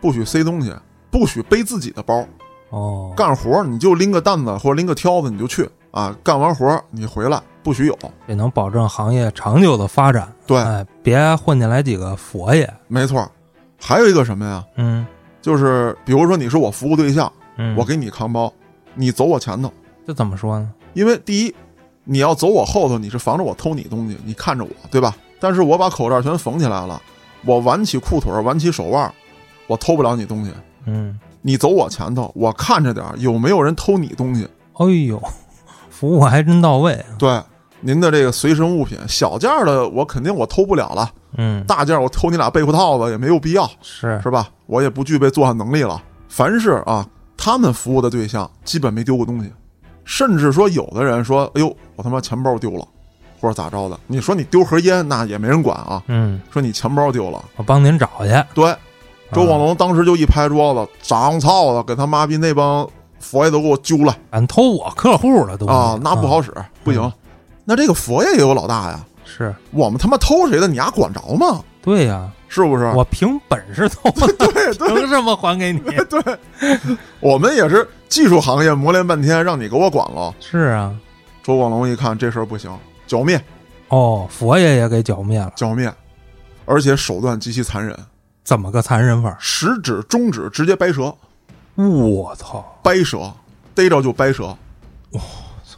[0.01, 0.75] 不许塞东西，
[1.11, 2.25] 不许背自己的包。
[2.71, 7.99] 哦，干活你就拎个担子或者拎个挑子你就去啊，干完活你回来不许有。
[8.27, 10.33] 也能保证行业长久的发展。
[10.47, 12.69] 对，哎，别混进来几个佛爷。
[12.87, 13.31] 没错。
[13.81, 14.65] 还有一个什么呀？
[14.77, 15.07] 嗯
[15.41, 18.53] 就是比如说你是我服务对象，嗯，我给你扛包，
[18.95, 19.73] 你走我前头，
[20.07, 20.71] 这怎么说呢？
[20.95, 21.55] 因为第一，
[22.05, 25.17] 你要走我后头，你是防着我偷你东西，你看着我，对吧？
[25.41, 27.01] 但是我把口罩全缝起来了，
[27.47, 29.11] 我挽起裤腿，挽起手腕，
[29.69, 30.53] 我偷不了你东西。
[30.87, 34.47] 嗯，你走我前头，我看着点儿有没有人偷你东西。
[34.75, 35.23] 哎呦，
[35.99, 36.93] 服务还真到位。
[36.93, 37.43] 啊对，
[37.81, 44.49] 您的这个随身物品，小件儿的我肯定我偷不了了，嗯，大件儿我偷你俩被裤套子也没有必要，是是吧？
[44.67, 46.01] 我也不具备作案能力了。
[46.29, 47.05] 凡是啊，
[47.37, 49.53] 他们服务的对象基本没丢过东西，
[50.05, 52.87] 甚至说有的人说：“哎呦，我他妈钱包丢了，
[53.41, 56.01] 或者咋着的。”你说你丢盒烟，那也没人管啊。
[56.07, 58.45] 嗯，说你钱包丢了，我帮您找去。
[58.55, 58.73] 对，
[59.33, 62.89] 周广龙当时就一拍桌子，长操的，给他妈逼那帮
[63.21, 64.17] 佛爷都给我揪了。
[64.31, 65.67] 敢偷我客户了都。
[65.67, 66.53] 啊，那不好使，
[66.85, 67.13] 不行。
[67.65, 69.55] 那这个佛爷也有老大呀，是。
[69.71, 71.63] 我们他妈偷谁的，你丫管着吗？
[71.83, 72.85] 对呀，是不是？
[72.95, 74.89] 我凭本事偷的， 对对。
[74.89, 75.81] 凭什么还给你？
[75.81, 76.39] 对，
[77.21, 80.35] 我们也是技术行业磨练半天，让你给我管了。
[80.41, 80.95] 是啊，
[81.43, 82.71] 周广龙一看这事儿不行，
[83.07, 83.43] 剿灭，
[83.89, 85.91] 哦，佛爷也给剿灭了，剿灭，
[86.67, 87.97] 而且手段极其残忍，
[88.45, 89.35] 怎么个残忍法？
[89.39, 91.15] 食指、中指直接掰折，
[91.87, 92.65] 我操！
[92.83, 93.33] 掰折，
[93.75, 94.47] 逮着就掰折。
[95.13, 95.21] 哇，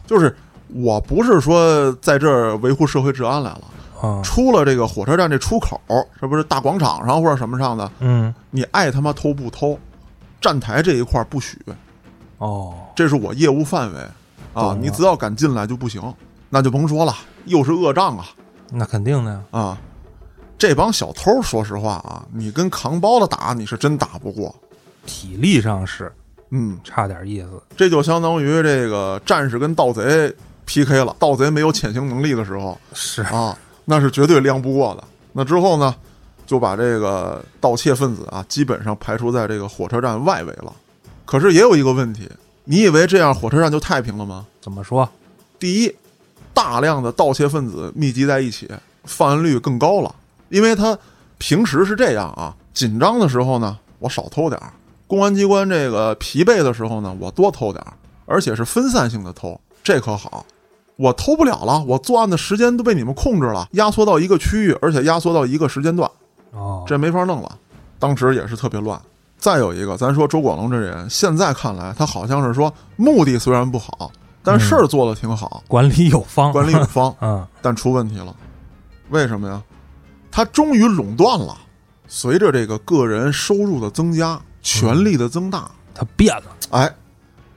[0.07, 0.35] 就是
[0.69, 3.63] 我不是说在这儿维护社会治安来了，
[4.01, 5.79] 啊，出了这个火车站这出口，
[6.21, 9.79] 这不是大广场上或者什么上的，嗯，你爱他妈偷不偷，
[10.41, 11.59] 站台这一块儿不许，
[12.39, 14.01] 哦，这是我业务范围
[14.55, 14.75] 啊！
[14.81, 16.03] 你只要敢进来就不行，
[16.49, 18.25] 那就甭说了，又是恶仗啊
[18.71, 19.43] 那肯定的呀。
[19.51, 19.79] 啊！
[20.57, 24.55] 这帮小偷，说实话啊，你跟扛包的打，你是真打不过。
[25.07, 26.13] 体力上是
[26.51, 27.63] 嗯，差点意思。
[27.77, 30.35] 这就相当于这个战士跟盗贼
[30.67, 35.05] PK 了，盗贼没有潜行能力的时候是，啊，那是绝对亮不过的。
[35.33, 35.95] 那之后呢，
[36.47, 40.73] 就把这个盗窃分子啊，基本上排除在这个火车站外围了。
[41.25, 42.29] 可是也有一个问题，
[42.65, 44.45] 你以为这样火车站就太平了吗？
[44.61, 45.09] 怎么说？
[45.61, 45.95] 第一，
[46.53, 48.69] 大量的盗窃分子密集在一起，
[49.05, 50.13] 犯案率更高了。
[50.49, 50.99] 因为他
[51.39, 54.69] 平时是这样啊，紧张的时候呢，我少偷点儿；
[55.11, 57.95] 公安机关这个疲惫的时候呢，我多偷点儿，
[58.27, 60.47] 而且是分散性的偷，这可好。
[60.95, 66.09] 我偷不了了，我作案的时间都被你们控制了，压缩到一个区域，而且压缩到一个时间段，
[66.53, 67.59] 哦，这没法弄了。
[67.99, 69.01] 当时也是特别乱。
[69.37, 74.13] 再有一个，咱说周广龙这人，现在看来他好像是说目的虽然不好，
[74.45, 78.33] 但事儿做的挺好，管理有方，管理有方， 嗯，但出问题了。
[79.09, 79.61] 为什么呀？
[80.31, 81.59] 他终于垄断了
[82.07, 84.41] 随着这个个人收入的增加，
[84.79, 86.95] 权力的增大，他变了，哎，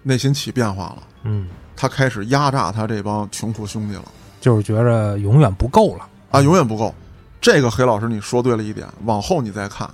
[0.02, 1.04] 内心起变化了。
[1.24, 4.06] 嗯，他开始压榨他这帮穷苦兄弟了
[4.42, 6.08] 就是觉着永远不够了。
[6.32, 6.94] 啊，永远不够。
[7.40, 9.88] 这个黑老师你说对了一点，往后你再看，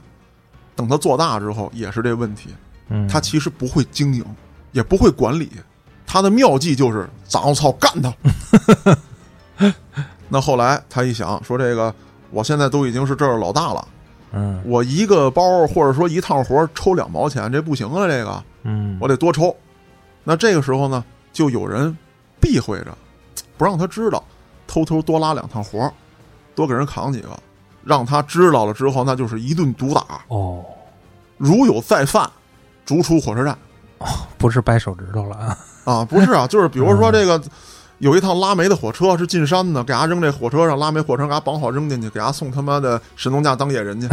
[0.76, 2.50] 等他做大之后也是这问题。
[2.88, 4.24] 嗯，他其实不会经营，
[4.72, 5.52] 也不会管理，
[6.08, 8.16] 他的妙计就是脏操干他。
[10.30, 11.94] 那后来他一想，说这个
[12.32, 13.88] 我现在都已经是这儿老大了，
[14.32, 19.56] 嗯我一个包或者说一趟活抽两毛钱，这不行啊，这个嗯，我得多抽。
[20.24, 21.98] 那这个时候呢，就有人
[22.40, 22.98] 避讳着，
[23.58, 24.24] 不让他知道，
[24.68, 25.92] 偷偷多拉两趟活，
[26.54, 27.30] 多给人扛几个，
[27.84, 30.22] 让他知道了之后，那就是一顿毒打。
[30.28, 30.64] 哦，
[31.38, 32.30] 如有再犯，
[32.86, 33.54] 逐出火车站。
[33.98, 35.58] 哦不是掰手指头了啊。
[35.84, 37.42] 啊，不是啊，就是比如说这个
[38.00, 44.08] 有一趟拉煤的火车是进山的，给伢扔这火车上，拉煤火车给伢绑好扔进去，给伢送他妈的神农架当野人去，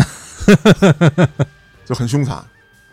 [1.85, 2.44] 就很凶残。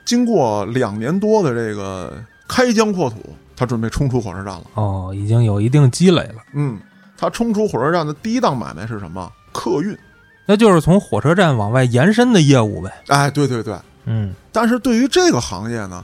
[0.06, 2.14] 经过两年多的这个
[2.48, 3.18] 开疆扩土，
[3.56, 4.64] 他准备冲出火车站了。
[4.76, 6.80] 哦，已经有一定积累了，嗯，
[7.18, 9.32] 他冲出火车站的第一档买卖是什么？
[9.52, 9.98] 客运。
[10.46, 12.92] 那就是从火车站往外延伸的业务呗。
[13.08, 13.76] 哎，对对对。
[14.06, 16.04] 嗯但是对于这个行业呢，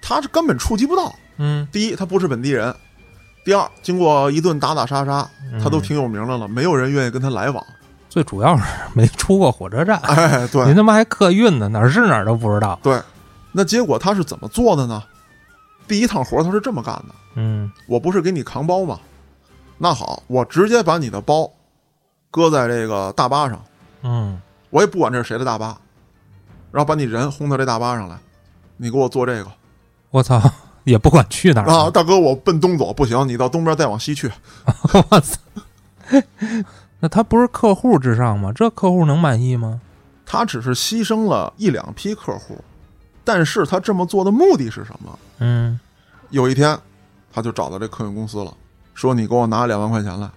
[0.00, 1.14] 他是根本触及不到。
[1.36, 2.72] 嗯，第一，他不是本地人；
[3.46, 5.24] 第二，经过一顿打打杀杀，
[5.62, 7.64] 他都挺有名的了，没有人愿意跟他来往。
[8.10, 10.64] 最主要是没出过火车站，哎，对。
[10.64, 12.76] 您他妈还客运呢，哪儿是哪儿都不知道。
[12.82, 13.00] 对，
[13.52, 15.00] 那结果他是怎么做的呢？
[15.86, 17.70] 第一趟活他是这么干的：嗯。
[17.86, 18.98] 我不是给你扛包吗？
[19.78, 21.48] 那好，我直接把你的包
[22.32, 23.64] 搁在这个大巴上，
[24.02, 25.78] 嗯，我也不管这是谁的大巴，
[26.72, 28.18] 然后把你人轰到这大巴上来，
[28.76, 29.46] 你给我做这个。
[30.10, 30.42] 我操，
[30.86, 34.30] 也不管去哪儿啊，大哥，我奔东走不行，你到东边再往西去。
[35.10, 35.38] 我操！
[37.00, 38.52] 那他不是客户至上吗？
[38.54, 39.80] 这客户能满意吗？
[40.24, 42.56] 他只是牺牲了一两批客户，
[43.24, 45.18] 但是他这么做的目的是什么？
[45.40, 45.78] 嗯
[46.30, 46.78] 有一天，
[47.32, 48.52] 他就找到这客运公司了，
[48.94, 50.30] 说：“你给我拿两万块钱来。”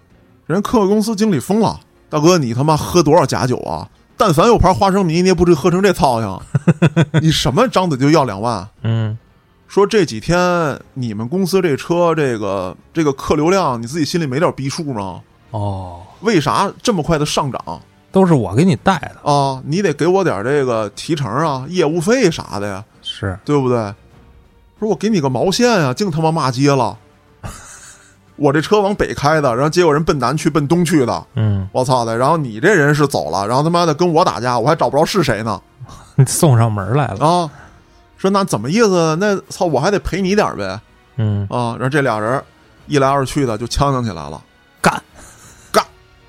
[0.48, 3.88] 人客运公司经理疯了：“大哥，你他妈喝多少假酒啊？
[4.18, 6.42] 但凡有盘花生米，你也不至于喝成这操样。
[7.22, 8.68] 你什么张嘴就要两万？
[8.82, 9.18] 嗯
[9.70, 10.38] 说这几天
[10.96, 15.22] 你们公司这车这个这个客流量，你自己心里没点逼数吗？
[15.52, 17.80] 哦，为啥这么快的上涨
[18.12, 19.62] 都是我给你带的，啊？
[19.64, 23.78] 你得给我点这个提成啊、业务费啥的呀，是对不对？
[24.80, 26.98] 说我给你个毛线啊、净他妈骂街了。
[28.38, 32.18] 我这车往北开的，然后结果人奔南去，奔东去的，嗯，我操的！
[32.18, 35.62] 然后你这人是走了，然后他妈的跟我打架，我还找不着是谁呢
[36.26, 37.28] 送上门来了。
[37.28, 37.50] 啊！
[38.20, 39.16] 说那怎么意思？
[39.20, 40.80] 那操，我还得赔你点儿呗
[41.16, 41.74] 嗯，啊！
[41.80, 42.40] 然后这俩人
[42.86, 44.40] 一来二去的就呛呛起来了，
[44.82, 44.94] 干
[45.74, 45.84] 干，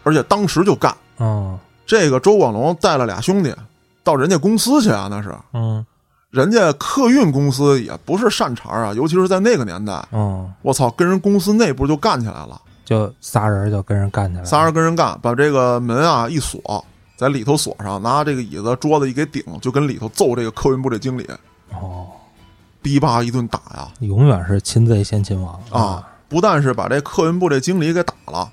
[0.05, 0.97] 而且当时就干。
[1.19, 3.55] 哦，这个周广龙带了俩兄弟
[4.03, 5.85] 到人家公司去啊，那是嗯
[6.31, 12.61] 人家客运公司也不是善茬啊，尤其是在那个年代，哦，我操，跟人公司内部就干起来了。
[12.85, 14.45] 就仨人就跟人干起来。
[14.45, 16.85] 仨人跟人干，把这个门啊一锁，
[17.17, 21.25] 在里头锁上，拿这个椅子、桌子一给顶，就跟里头揍这个客运部这经理，
[22.81, 23.89] 哦，逼吧一顿打呀！
[24.01, 26.07] 永远是擒贼先擒王啊，！
[26.29, 28.51] 不但是把这客运部这经理给打了，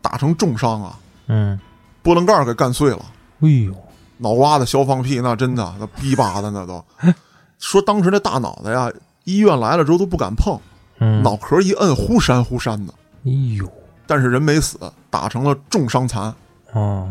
[0.00, 1.58] 打成重伤啊，嗯，
[2.02, 3.04] 波棱盖儿给干碎了，
[3.40, 3.74] 哎呦，
[4.18, 6.84] 脑瓜子削放屁，那真的那逼巴的那都。
[7.58, 8.90] 说当时那大脑袋呀，
[9.24, 10.58] 医院来了之后都不敢碰，
[10.98, 12.92] 嗯，脑壳一摁，忽闪忽闪的，
[13.24, 13.66] 哎呦，
[14.06, 16.34] 但是人没死，打成了重伤残。
[16.72, 17.08] 哦，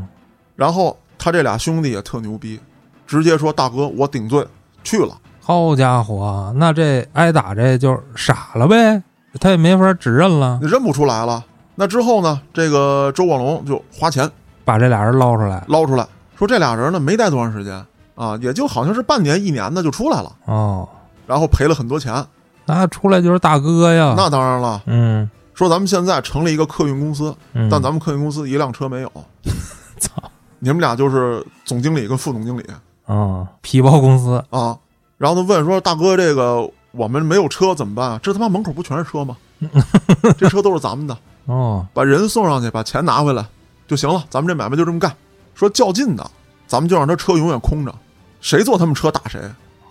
[0.55, 2.59] 然后他这俩兄弟也特牛逼，
[3.07, 4.45] 直接说：“大哥，我顶罪
[4.83, 5.17] 去了。
[5.51, 9.01] 好家伙，那这挨打这就傻了呗，
[9.39, 11.43] 他也没法指认了，你认不出来了。”
[11.75, 14.29] 那之后呢，这个周广龙就花钱
[14.63, 15.63] 把这俩人捞出来。
[15.67, 17.83] 捞出来，说这俩人呢没待多长时间
[18.15, 20.87] 啊，也就好像是半年一年的就出来了，哦，
[21.25, 22.23] 然后赔了很多钱。
[22.65, 24.13] 那出来就是大哥呀。
[24.15, 29.11] 那当然了，嗯说咱们现在成立一个客运公司，嗯，但咱们客运公司一辆车没有，
[29.99, 30.21] 操
[30.59, 32.65] 你们俩就是总经理跟副总经理
[33.05, 34.77] 啊，皮包公司啊。
[35.21, 38.19] 然后他问说：“大哥，这个我们没有车怎么办啊？
[38.23, 39.37] 这他妈门口不全是车吗？
[40.35, 43.45] 这车都是咱们的。”哦，把人送上去，把钱拿回来
[43.87, 44.25] 就行了。
[44.31, 45.15] 咱们这买卖就这么干。
[45.53, 46.31] 说较劲的，
[46.65, 47.93] 咱们就让他车永远空着，
[48.41, 49.39] 谁坐他们车打谁。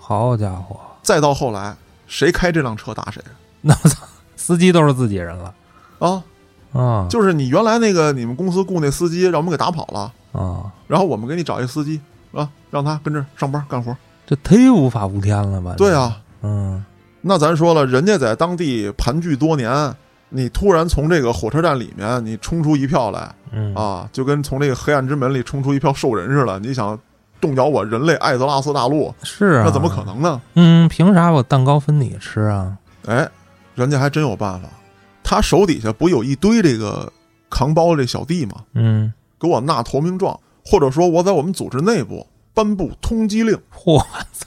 [0.00, 1.76] 好家伙，再到后来，
[2.08, 3.22] 谁开这辆车打谁
[3.62, 3.72] 那
[4.34, 5.54] 司机都是自己人了
[6.00, 6.24] 啊！
[6.72, 12.00] 啊，就是你原来那个你们公司雇那司机，让我们给打跑了，啊，然后我们给你找一司机
[12.32, 13.96] 啊，让他跟着上班干活。
[14.30, 15.74] 这忒无法无天了吧？
[15.76, 16.84] 对，啊，嗯
[17.20, 19.92] 那咱说了，人家在当地盘踞多年，
[20.28, 26.60] 你突然从这个火车站里面你冲出一票来嗯，啊，就跟从这个黑暗之门里冲出一票兽人似的。
[26.60, 26.96] 你想
[27.40, 30.04] 动摇我人类艾泽拉斯大陆，是啊，那怎么可？
[30.04, 30.40] 能呢？
[30.54, 32.78] 嗯，凭啥我蛋糕分你吃啊？
[33.06, 33.28] 哎，
[33.74, 34.68] 人家还真有办法，
[35.24, 37.12] 他手底下不有一堆这个
[37.50, 38.52] 扛包这小弟吗？
[38.74, 42.24] 嗯，给我纳投名状，或者说我在我们组织内部
[42.60, 43.58] 颁布通缉令。
[43.86, 43.98] 我
[44.34, 44.46] 操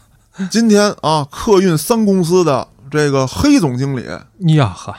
[0.52, 4.06] 今天啊，客运三公司的这个黑总经理
[4.56, 4.96] 呀哈，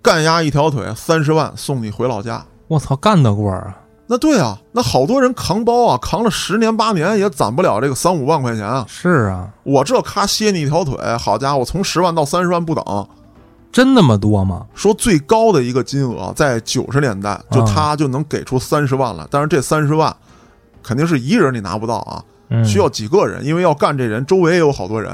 [0.00, 2.44] 干压一条腿，三十万送你回老家。
[2.68, 3.78] 我操，干得过啊？
[4.06, 8.86] 那对啊，那好多人扛包啊，扛了十年八年也攒不了这个三五万块钱啊。
[8.88, 13.08] 是啊，我这咔歇你一条腿，好家伙，从十万到三十万不等。
[13.72, 14.66] 真那么多吗？
[14.72, 20.14] 说最高的一个金额在九十年代，就啊他就能给出三十万了，但是这三十万
[20.82, 25.12] 肯定是一人你拿不到啊，嗯，需要几个人，因为要干这人周围也有好多人。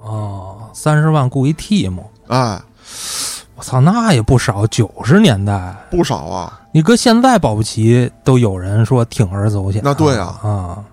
[0.00, 2.60] 哦，三十万雇一 team，哎，
[3.54, 4.66] 我操，那也不少。
[4.66, 6.60] 九十年代，不少啊。
[6.72, 9.80] 你搁现在保不齐都有人说铤而走险。
[9.84, 10.84] 那对啊啊，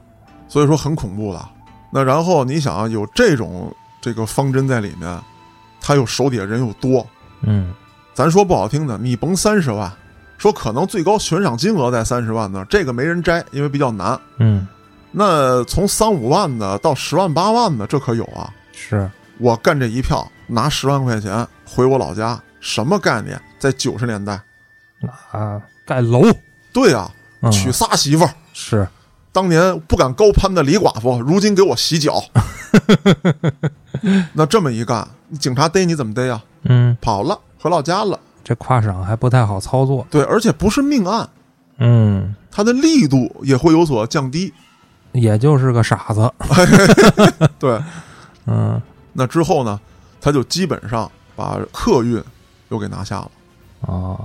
[0.47, 1.41] 所以说很恐怖的。
[1.89, 5.19] 那然后你想啊有这种这个方针在里面，
[5.81, 7.05] 他又手底下人又多，
[7.41, 7.73] 嗯
[8.13, 9.91] 咱说不好听的，你甭三十万，
[10.37, 14.19] 说可能最高悬赏金额在三十万呢，这个没人摘，因为比较难。
[14.37, 14.67] 嗯，
[15.11, 18.49] 那从三五万的到十万八万的，这可有啊！
[18.71, 23.39] 是，我干这一票，拿十万块钱回我老家，什么概念？
[23.59, 24.41] 在九十年代，
[25.31, 26.23] 啊，盖楼，
[26.71, 28.87] 对啊，嗯、娶仨媳妇儿，是，
[29.31, 32.23] 当年不敢高攀的李寡妇，如今给我洗脚。
[34.33, 35.07] 那这么一干，
[35.39, 36.41] 警察逮你怎么逮啊？
[36.63, 38.19] 嗯，跑了，回老家了。
[38.43, 40.07] 这跨省还不太好操作。
[40.09, 41.29] 对，而且不是命案，
[41.77, 44.53] 嗯，它的力度也会有所降低。
[45.13, 46.31] 也就是个傻子。
[47.59, 47.81] 对，
[48.47, 48.81] 嗯，
[49.13, 49.79] 那之后呢，
[50.19, 52.23] 他就基本上把客运
[52.69, 53.31] 又给拿下了。
[53.81, 54.19] 啊，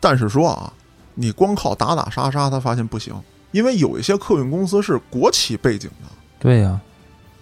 [0.00, 0.72] 但是说啊，
[1.14, 3.14] 你光靠打打杀杀，他发现不行，
[3.50, 6.80] 因为有一些客运公司是国企背景的，对呀、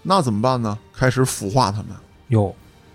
[0.02, 0.76] 那怎么办呢？
[0.92, 1.88] 开始腐化他们，
[2.28, 2.54] 有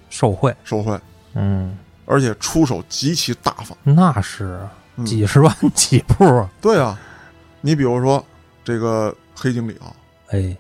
[0.10, 0.56] 受贿。
[0.64, 1.00] 受贿，
[1.34, 3.78] 嗯，而且出手极其大方。
[3.84, 4.60] 那是
[4.98, 6.48] 嗯几十万起步。
[6.62, 7.00] 对啊，
[7.62, 8.24] 你比如说
[8.64, 9.94] 这个黑经理啊，
[10.30, 10.56] 哎，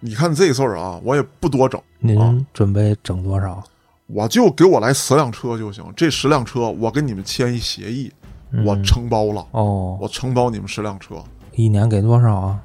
[0.00, 3.62] 你看这事儿啊，我也不多整，您准备整多少？
[4.06, 5.84] 我就给我来十辆车就行。
[5.96, 8.10] 这十辆车我跟你们签一协议，
[8.52, 11.16] 嗯我承包了，哦，我承包你们十辆车。
[11.54, 12.60] 一年给多少啊？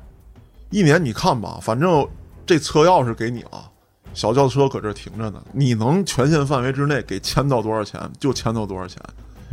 [0.70, 2.08] 一年你看吧，反正
[2.46, 3.70] 这车钥匙给你了，
[4.14, 9.02] 小轿车搁这停着呢，你能权限范围之内给签到多少钱就签到多少钱，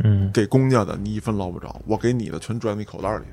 [0.03, 3.23] 嗯给公家的你一分捞不着，我给你的全拽你口袋里。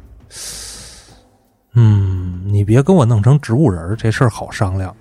[1.79, 4.97] 嗯，你别跟我弄成植物人儿，这事儿好商量。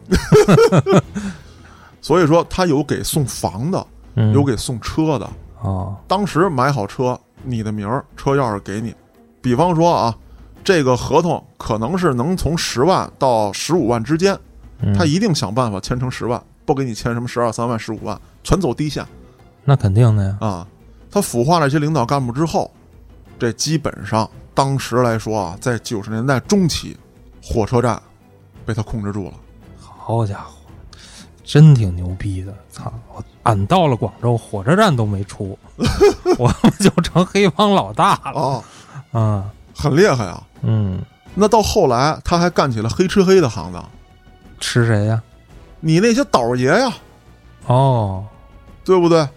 [2.02, 5.28] 所以说他有给送房的，嗯，有给送车的。
[5.62, 8.94] 哦，当时买好车，你的名儿、车钥匙给你。
[9.42, 10.16] 比方说啊，
[10.64, 14.38] 这个合同可能是能从十万到十五万之间，
[14.82, 19.04] 嗯他一定想办法签成十万，不给你签什么十二三万、十五万，全走低线。
[19.64, 20.38] 那肯定的呀。
[20.42, 20.68] 啊，
[21.10, 22.70] 他腐化了一些领导干部之后，
[23.40, 26.98] 这基本上当时来说啊，在九十年代中期，
[27.44, 28.02] 火车站
[28.66, 29.34] 被他控制住了。
[29.78, 30.54] 好家伙，
[31.44, 32.56] 真挺牛逼的！
[32.72, 35.58] 操，我俺到了广州，火车站都没出，
[36.40, 38.64] 我们就成黑帮老大了。
[39.12, 40.42] 啊，啊，很厉害啊！
[40.62, 41.02] 嗯，
[41.34, 43.84] 那到后来，他还干起了黑吃黑的行当。
[44.60, 45.22] 吃谁呀？
[45.82, 46.94] 你那些倒爷呀，
[47.68, 48.26] 哦，
[48.84, 49.28] 对不对？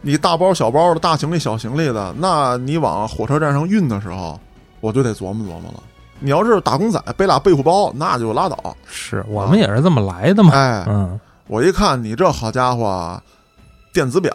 [0.00, 4.40] 你大包小包的、大行李小行李的，那你往火车站上运的时候，
[4.82, 5.82] 我就得琢磨琢磨了。
[6.18, 8.76] 你要是打工仔背俩被褥包，那就拉倒。
[8.86, 10.52] 是我们也是这么来的嘛。
[10.52, 13.18] 哎，嗯，我一看你这好家伙，
[13.92, 14.30] 电子表、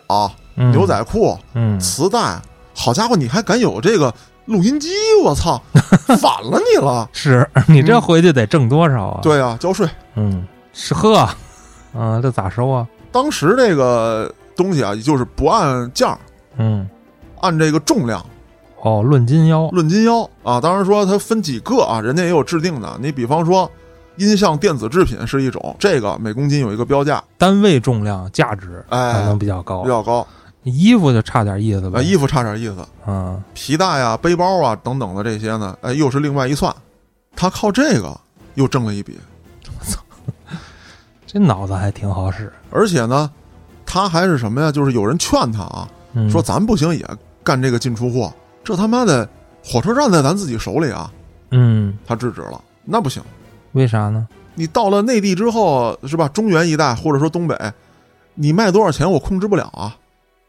[0.56, 2.42] 嗯牛，仔裤、嗯，磁带，
[2.74, 4.14] 好家伙，你还敢有这个
[4.46, 4.90] 录音机？
[5.24, 5.62] 我操，
[6.20, 7.08] 反了你了！
[7.14, 9.88] 是你这回去得挣多少啊？，对啊，交税。
[10.16, 11.16] 嗯，是呵，
[11.94, 12.88] 啊，这咋收啊？
[13.12, 16.18] 当时这个东西啊，就是不按件儿，
[16.58, 16.90] 嗯，
[17.40, 18.24] 按这个重量
[18.82, 20.62] 哦，论斤腰，论斤腰啊。
[20.62, 22.98] 当然说它分几个啊，人家也有制定的。
[23.02, 23.70] 你比方说，
[24.18, 29.90] 音像电子制品是一种，这个每公斤有一个标价，单位重量价值哎可能比较高比。
[29.90, 30.26] 较高。
[30.64, 32.00] 衣服就差点意思呗。
[32.00, 36.74] 哎，衣服差点意思，嗯，皮带啊、背包啊等等的这些呢，哎，又是另外一算。
[37.36, 38.20] 他靠这个
[38.56, 39.18] 又挣了一笔，
[39.80, 40.02] 我 操
[41.26, 42.52] 这脑子还挺好使。
[42.70, 43.30] 而且呢，
[43.86, 44.70] 他还是什么呀？
[44.72, 47.06] 就是有人劝他啊，嗯、说咱不行也
[47.44, 48.34] 干这个进出货，
[48.68, 49.28] 这他妈的
[49.64, 51.10] 火车站在咱自己手里啊，
[51.52, 53.24] 嗯，他制止了，那不行。
[53.72, 54.28] 为啥呢？
[54.56, 56.28] 你到了内地之后，是吧？
[56.28, 57.58] 中原一带或者说东北，
[58.36, 59.96] 你卖多少钱我控制不了啊。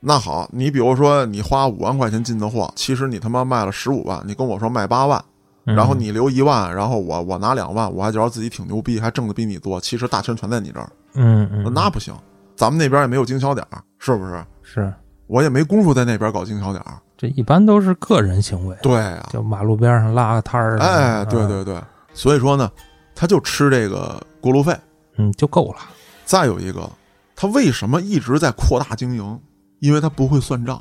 [0.00, 5.24] 那好，你比如说你花五万块钱进的货，其实你他妈卖了十五万，你跟我说卖八万，
[5.66, 12.12] 嗯然后你留一万，然后我我拿两万，我还觉得自己挺牛逼，还挣的比你多，其实大权全在你这儿，嗯嗯，那不行，
[12.56, 14.44] 咱们那边也没有经销点儿，是不是？
[14.64, 14.92] 是
[15.28, 16.98] 我也没工夫在那边搞经销点儿。
[17.18, 21.82] 这一般都是个人行为，对啊，就马路边上拉个摊儿，哎，对嗯，对对，
[22.14, 22.70] 所以说呢，
[23.12, 24.72] 他就吃这个过路费。
[25.16, 25.78] 嗯，就够了。
[26.24, 26.88] 再有一个，
[27.34, 29.40] 他为什么一直在扩大经营？
[29.80, 30.80] 因为他不会算账，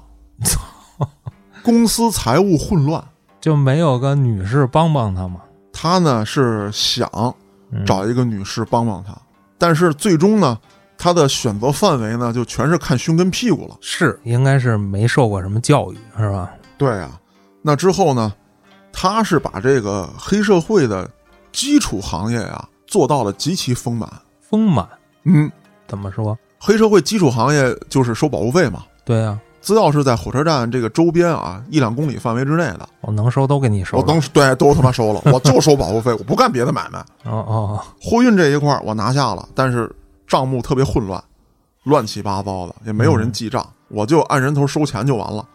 [1.64, 3.04] 公司财务混乱。
[3.42, 5.42] 就没有个女士帮帮他吗？
[5.74, 7.10] 他呢是想
[7.72, 9.16] 嗯找一个女士帮帮他，
[9.58, 10.58] 但是最终呢，
[10.98, 13.76] 他的选择范围呢就全是看胸跟屁股了。
[13.82, 16.52] 是应该是没受过什么教育，是吧？
[16.78, 17.20] 对啊，
[17.62, 18.34] 那之后呢，
[18.92, 21.10] 他是把这个黑社会的
[21.52, 24.10] 基础行业啊做到了极其丰满。
[24.42, 24.88] 丰满
[25.24, 25.52] 嗯，
[25.88, 26.38] 怎么说？
[26.60, 34.02] 黑社会基础行业就是收保护费嘛，对啊，只要是在火车站这个周边啊一两公里范围之内的，我能收都给你收了。
[34.02, 37.00] 我当时对都他妈收了，我就收保护费，我不干别的买卖。
[37.30, 39.94] 哦哦，货运这一块儿我拿下了，但是
[40.28, 41.24] 账目特别混乱，
[41.84, 45.48] 乱七八糟的，也没有人记账，我就按人头收钱就完了。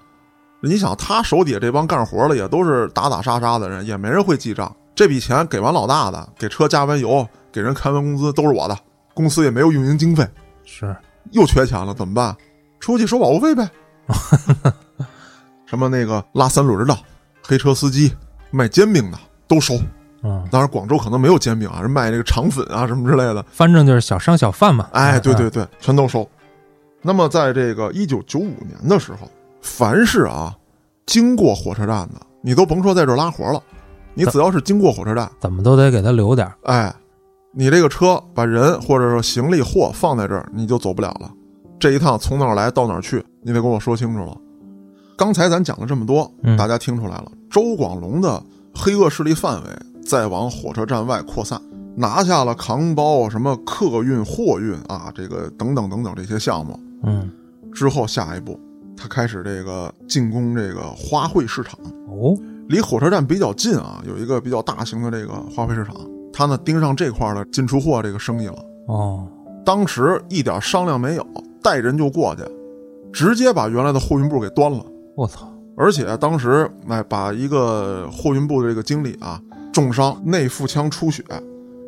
[0.61, 4.75] 你想，他手底下这帮干活的也都是打打杀杀的人，也没人会记账。
[4.95, 8.79] 这笔钱给完老大的，给车加完油，给人开完工资都是我的，
[9.13, 10.27] 公司也没有运营经费，
[10.65, 10.97] 是
[11.33, 12.37] 又缺钱了，怎么办？
[12.81, 13.69] 出去收保护费呗。
[15.67, 16.97] 什么那个拉三轮的、
[17.43, 18.13] 黑车司机、
[18.51, 19.19] 卖煎饼的
[19.49, 19.75] 都收。
[20.23, 23.45] 嗯，当然，广州可能没有煎饼啊，是卖这个肠粉啊什么之类的。
[23.51, 24.89] 反正就是小商小贩嘛。
[24.93, 26.29] 哎，对嗯对，对，全都收。
[27.03, 29.29] 那么，在这个一九九五年的时候，
[29.61, 30.57] 凡是啊
[31.07, 33.61] 经过火车站的，你都甭说在这儿拉活了，
[34.15, 36.55] 你只要是经过火车站，怎么都得给他留点儿。
[36.63, 36.95] 哎，
[37.51, 41.29] 你这个车把人或者说行李货放在这儿，你就走不了了。
[41.81, 44.37] 这一趟从哪儿来到哪儿去，你得跟我说清楚了。
[45.17, 48.41] 刚才咱讲了这么多，嗯大家听出来了，周广龙的
[48.73, 49.69] 黑恶势力范围
[50.05, 51.61] 再往火车站外扩散，
[51.95, 57.31] 拿下了扛包、什么客运、货运啊，这个等等等等这些项目嗯，
[57.73, 58.59] 之后，下一步
[58.97, 61.79] 他开始这个进攻这个花卉市场。
[62.09, 62.37] 哦，
[62.69, 65.95] 离火车站比较近啊，有一个比较大型的这个花卉市场，
[66.33, 68.57] 他呢盯上这块儿的进出货这个生意了。
[68.89, 69.27] 哦，
[69.65, 71.27] 当时一点商量没有，
[71.63, 72.43] 带人就过去，
[73.13, 74.85] 直接把原来的货运部给端了。
[75.17, 79.41] 我操，而且当时哎，把一个货运部的这个经理啊
[79.73, 81.25] 重伤，内腹腔出血，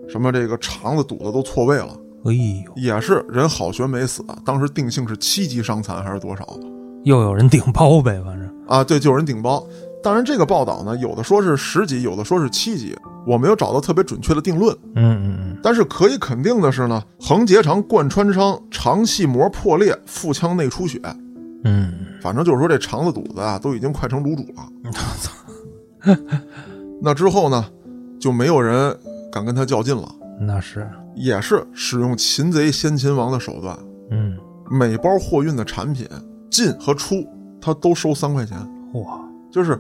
[0.09, 6.45] 什么这个肠子肚子都错位了，哎呦，也是人好悬没死，当时定性是七级伤残还是多少
[7.05, 8.51] 又有人顶包呗，反正。
[8.67, 8.83] 啊？
[8.83, 9.63] 对，就有人顶包。
[10.03, 14.75] 当然，这个报道呢，有的说是十级，有的说是七级，我没有找到特别准确的定论。
[14.95, 20.99] 嗯嗯嗯，但是可以肯定的是呢，横结肠贯穿伤，肠系膜破裂，腹腔内出血，
[21.65, 24.69] 嗯，反正就是说这肠子肚子啊都已经快成卤煮了。
[27.05, 27.63] 那之后呢，
[28.19, 28.97] 就没有人
[29.31, 30.09] 敢跟他较劲了，
[30.41, 33.79] 那是，也是使用擒贼先擒王的手段，
[34.11, 34.39] 嗯，
[34.71, 36.09] 每包货运的产品
[36.51, 37.23] 进和出，
[37.61, 38.57] 他都收三块钱，
[38.95, 39.21] 哇，
[39.53, 39.79] 就是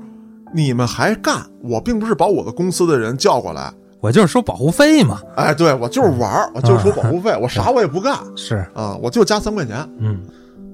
[0.52, 5.18] 你们还干，我并不是把我的公司的人叫过来，我就是收保护费嘛。
[5.36, 9.78] 哎，对我就是玩儿，我就是收保护费，我啥我也不干是，啊，我就加三块钱。
[9.96, 10.20] 嗯，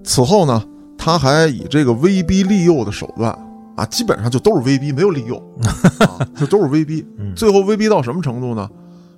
[0.03, 0.61] 此后呢，
[0.99, 3.33] 他还以这个威逼利诱的手段
[3.81, 5.37] 啊，基本上就都是威逼，没有利诱，
[6.01, 7.07] 啊、就都是威逼。
[7.19, 8.69] 嗯最后威逼到什么程度呢？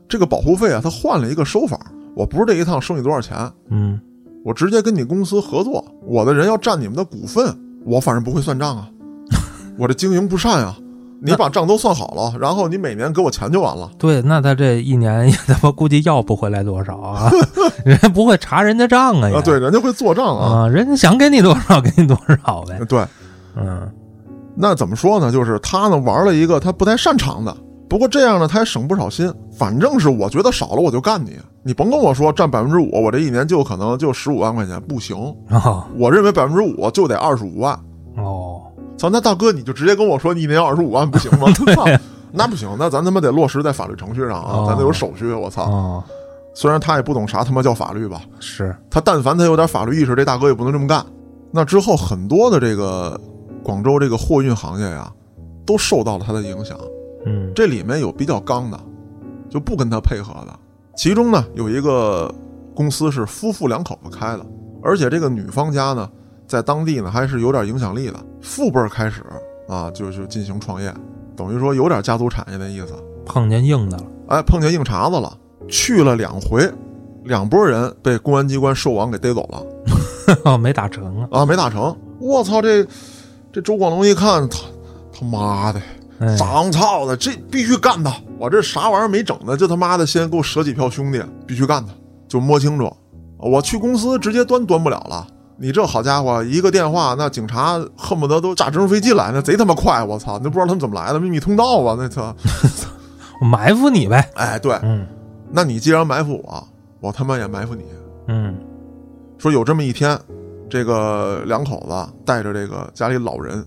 [0.09, 1.79] 这个保护费啊，他换了一个收法，
[2.15, 3.99] 我不是这一趟收你多少钱，嗯，
[4.45, 8.89] 我直接跟你公司合作，我的人要占你们的股份，我反正不会算账啊，
[9.79, 10.77] 我这经营不善啊。
[11.25, 13.89] 你把账都算好了，然后你每年给我钱就完了。
[13.97, 17.31] 对，那他这一年也他妈估计要不回来多少啊？
[17.87, 19.31] 人家不会查人家账啊？
[19.33, 20.63] 啊，对，人家会做账啊。
[20.63, 22.77] 啊，人家想给你多少给你多少呗。
[22.89, 23.07] 对，
[23.55, 23.89] 嗯，
[24.55, 25.33] 那怎么说呢？
[25.33, 27.57] 就是他呢玩了一个他不太擅长的，
[27.89, 29.33] 不过这样呢他也省不少心。
[29.57, 35.17] 反正是我觉得少了我就干你，你甭跟我说占百分之五，我这一年就可能就十五万块钱，不行。
[35.51, 37.79] 哦我认为百分之五就得二十五万。
[38.17, 38.63] 哦，
[38.99, 41.51] 操，那大哥你就直接跟我说你一年二十五万不行吗？
[41.75, 41.85] 操，
[42.31, 45.33] 那不行，那咱他妈得落实在法律程序上啊，哦咱得有手续。
[45.33, 46.05] 我操，哦，
[46.55, 51.05] 虽然他也不懂啥他妈叫法律吧，是，他但凡他有点法律意识，这大哥也不能这么干。
[51.51, 53.21] 那之后，很多的这个
[53.63, 55.13] 广州这个货运行业呀，
[55.65, 56.79] 都受到了他的影响。
[57.25, 58.79] 嗯，这里面有比较刚的，
[59.49, 60.59] 就不跟他配合的。
[60.97, 62.33] 其中呢，有一个
[62.75, 64.45] 公司是夫妇两口子开的，
[64.83, 66.11] 而且这个女方家呢，
[66.47, 68.15] 在当地呢还是有点影响力的。
[68.41, 69.23] 父辈开始
[69.69, 70.93] 啊，就是进行创业，
[71.37, 72.95] 等于说有点家族产业的意思。
[73.25, 74.05] 碰见硬的了。
[74.29, 75.33] 哎，碰见硬茬子了，
[75.69, 76.69] 去了两回，
[77.25, 79.65] 两拨人被公安机关兽王给逮走了
[80.45, 81.29] 哦，没打成啊。
[81.31, 81.97] 啊，没打成。
[82.19, 82.85] 我操，这
[83.53, 84.59] 这周广龙一看，他
[85.13, 85.81] 他妈的，
[86.21, 88.15] 哎长操的，这必须干他！
[88.39, 91.93] 我这啥玩意儿没整呢，就他妈的先给我折几票兄弟，必须干他！
[92.27, 92.91] 就摸清楚，
[93.39, 95.27] 我去公司直接端端不了了。
[95.59, 100.03] 你这好家伙，一个电话，那警察恨不得都炸直升飞机来，那贼他妈快！
[100.03, 101.95] 我操，那不知道他们怎么来的，秘密通道啊！
[101.99, 102.35] 那操，
[103.41, 104.31] 我埋伏你呗。
[104.35, 105.07] 哎，对，嗯
[105.51, 106.67] 那你既然埋伏我，
[107.01, 107.85] 我他妈也埋伏你。
[108.29, 108.57] 嗯
[109.37, 110.19] 说有这么一天，
[110.73, 113.63] 这个两口子带着这个家里老人，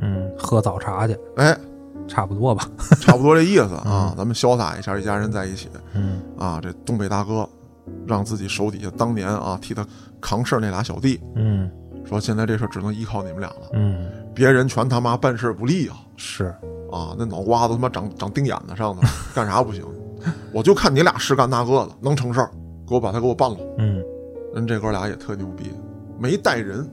[0.00, 1.58] 嗯，喝早茶去，哎，
[2.06, 2.70] 差不多吧。
[3.00, 6.60] 差不多这意思啊， 咱们潇洒一下，一家人在一起嗯啊。
[6.62, 7.48] 这东北大哥
[8.06, 9.84] 让自己手底下当年啊替他
[10.20, 11.68] 扛事儿那俩小弟嗯
[12.08, 16.44] 说，现在这事儿只能依靠你们俩了，嗯，别人全他妈办事不利啊是，
[16.92, 17.12] 啊！
[17.18, 19.02] 那脑瓜子他妈长长钉眼子上头，
[19.34, 19.84] 干啥不行？
[20.52, 22.48] 我就看你俩是干大个子，能成事儿，
[22.88, 23.58] 给我把他给我办了。
[23.78, 24.00] 嗯，
[24.54, 25.72] 人这哥俩也特牛逼，
[26.18, 26.88] 没带人，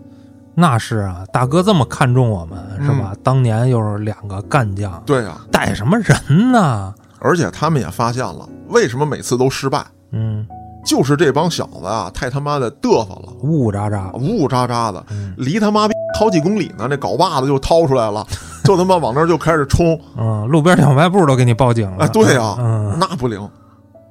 [0.55, 2.99] 那是啊，大哥这么看重我们是嗯。
[2.99, 3.13] 吧？
[3.23, 6.93] 当年又是两个干将，对呀、带什么人呢？
[7.19, 10.45] 而且他们也发现了，为什么每次都失败，嗯，
[10.85, 14.11] 就是这帮小子啊，太他妈的嘚瑟了，呜呜喳喳。
[14.17, 15.33] 呜呜喳喳的，嗯。
[15.37, 18.25] 离他妈逼好几公里呢，那镐把子就掏出来了，
[18.65, 22.05] 就他妈往那儿就开始冲，嗯，路边小卖部都给你报警了。
[22.05, 22.97] 哎，对呀、嗯。
[22.99, 23.49] 那不灵。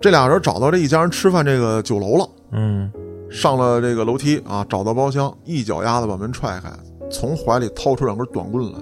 [0.01, 2.91] 这俩人找到这一家人吃饭这个酒楼了，嗯
[3.33, 6.70] 上了这个楼梯啊，找到包厢，一脚丫子把门踹开，
[7.11, 8.78] 从怀里掏出两根短棍来，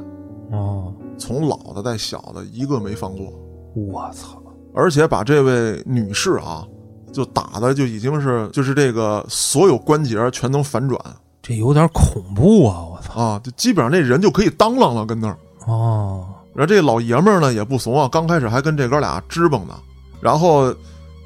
[0.58, 3.32] 哦，从老的带小的一个没放过，
[3.74, 4.42] 我操！
[4.74, 6.66] 而且把这位女士啊，
[7.12, 11.00] 就打的就已经是就是这个所有关节全能反转
[11.42, 12.84] 这有点恐怖啊！
[12.84, 13.20] 我操！
[13.20, 15.36] 啊，就基本上那人就可以当啷了，跟那儿。
[15.66, 19.74] 哦，然后这老爷们儿呢也不怂啊，刚开始还跟这哥俩支棱呢，
[20.20, 20.74] 然后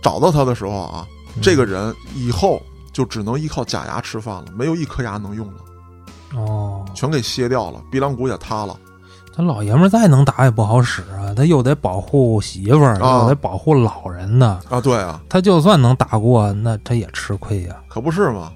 [0.01, 1.07] 找到他的时候啊，
[1.43, 2.61] 这个人以后
[2.95, 8.75] 就只能依靠假牙吃饭了，没有一颗牙能用了，哦，全给卸掉了，鼻梁骨也塌了。
[9.37, 14.61] 他老爷们儿再能打也不好使啊，他又得保护媳妇儿，啊又得保护老人呢。
[14.71, 18.53] 啊，对啊，他就算能打过，那他也吃亏呀、可不是吗，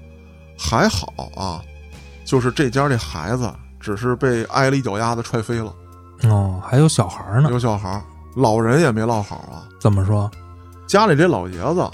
[0.57, 1.61] 还好啊，
[2.23, 5.73] 就是这家这孩子只是被挨了一脚丫子踹飞了，
[6.23, 8.01] 哦，还有小孩儿呢，有小孩儿，
[8.35, 9.67] 老人也没落好啊。
[9.81, 10.31] 怎么说？
[10.87, 11.85] 家里这老爷子，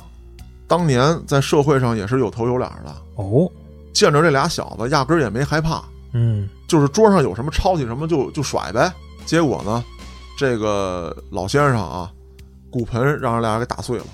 [0.68, 3.49] 当年在社会上也是有头有脸的，哦，
[3.93, 8.91] 见着这俩小子，压根儿也没害怕，嗯，就是桌上有什么抄起什么就就甩呗。
[9.26, 9.84] 结果呢，
[10.38, 12.11] 这个老先生啊，
[12.72, 14.05] 骨盆让人俩给打碎了。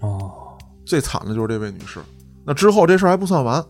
[0.00, 0.30] 哦，
[0.84, 2.00] 最惨的就是这位女士。
[2.44, 3.64] 那之后这事儿还不算完，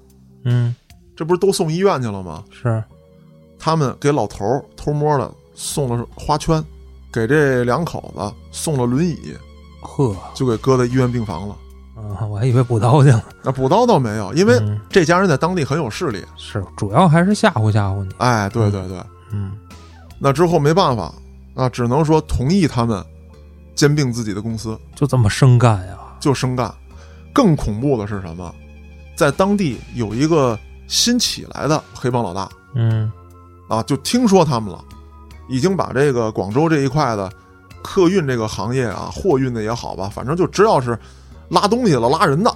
[0.44, 0.74] 嗯，
[1.16, 2.44] 这不是都送医院去了吗？
[2.50, 2.82] 是，
[3.58, 6.62] 他们给老头儿偷摸的送了花圈，
[7.10, 9.34] 给这两口子送了轮椅，
[9.80, 11.56] 呵，就给搁在医院病房了。
[11.96, 16.24] 啊，我还以为补刀去了，那补刀倒没有，因为嗯这家人在当地很有势力。
[16.36, 18.10] 是主要还是吓唬吓唬你。
[18.18, 19.52] 哎，对对对，嗯，
[20.18, 21.12] 那之后没办法，
[21.54, 23.02] 那，只能说同意他们
[23.74, 25.96] 兼并自己的公司，就这么生干呀？
[26.20, 26.72] 就生干。
[27.32, 28.54] 更恐怖的是什么？
[29.16, 33.10] 在当地有一个新起来的黑帮老大嗯，
[33.68, 34.84] 啊，就听说他们了，
[35.48, 37.32] 已经把这个广州这一块的
[37.82, 40.98] 客运这个行业啊，货运的也好吧，反正就只要是
[41.48, 42.54] 拉东西了、拉人的，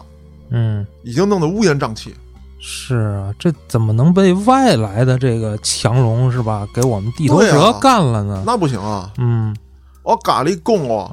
[0.51, 2.15] 嗯，已经弄得乌烟瘴气。
[2.63, 8.43] 是啊，这怎么能被外来的这个强龙是吧，给我们地头对蛇啊干了呢？
[8.45, 9.11] 那不行啊！
[9.17, 9.57] 嗯，
[10.03, 11.11] 我咖喱贡哦，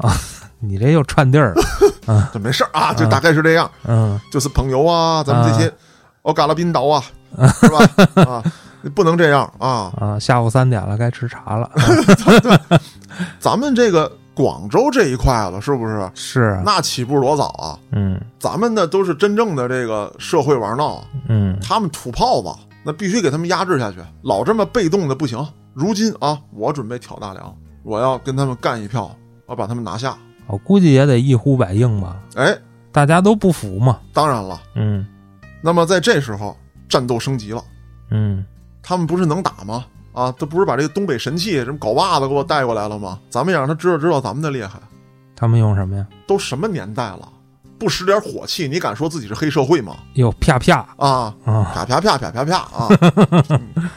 [0.60, 1.64] 你这又串地儿了。
[2.34, 5.74] 这没事儿啊，就大概是这样，嗯，就是朋友啊，咱们这些，
[6.22, 7.02] 我嘎了宾岛啊，
[7.62, 8.24] 是吧？
[8.24, 8.44] 啊，
[8.94, 9.92] 不能这样啊！
[9.98, 11.72] 啊，下午三点了，该吃茶了。
[13.40, 16.12] 咱们这个广州这一块了，是不是？
[16.14, 17.80] 是啊，那起步多早啊！
[17.92, 22.50] 嗯咱们呢都是真正的这个社会玩闹，嗯，他们土炮子，
[22.84, 25.44] 那必须给他们压制下去，老这么被动的不行。
[25.74, 29.10] 如今啊，我准备挑大梁，我要跟他们干一票，
[29.48, 30.16] 我把他们拿下。
[30.46, 32.56] 我估计也得一呼百应吧，哎，
[32.92, 34.00] 大家都不服嘛。
[34.14, 35.04] 当然了，嗯
[35.62, 36.56] 那么在这时候，
[36.88, 37.64] 战斗升级了。
[38.12, 38.46] 嗯，
[38.84, 39.84] 他们不是能打吗？
[40.18, 43.20] 啊，他不是把这个东北神器什么镐把子给我带过来了吗？
[43.30, 44.80] 咱们也让他知道知道咱们的厉害。
[45.36, 46.06] 他们用什么呀？
[46.26, 47.30] 都什么年代了，
[47.78, 49.98] 不使点火气，你敢说自己是黑社会吗？
[50.16, 51.72] 哟，啪啪啊，啊！
[51.76, 52.88] 啪啪啪啪啪啪啊！
[53.50, 53.90] 嗯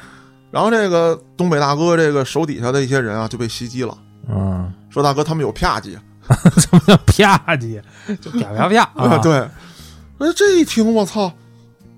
[0.50, 3.96] 然后这个东北大哥这个手底下的一些人啊就被袭击了，
[4.28, 5.96] 嗯，说大哥他们有啪叽
[6.60, 7.80] 什么叫啪叽？
[8.20, 9.16] 就啪啪啪啊！
[9.18, 9.38] 对，
[10.18, 11.32] 哎这一听我操，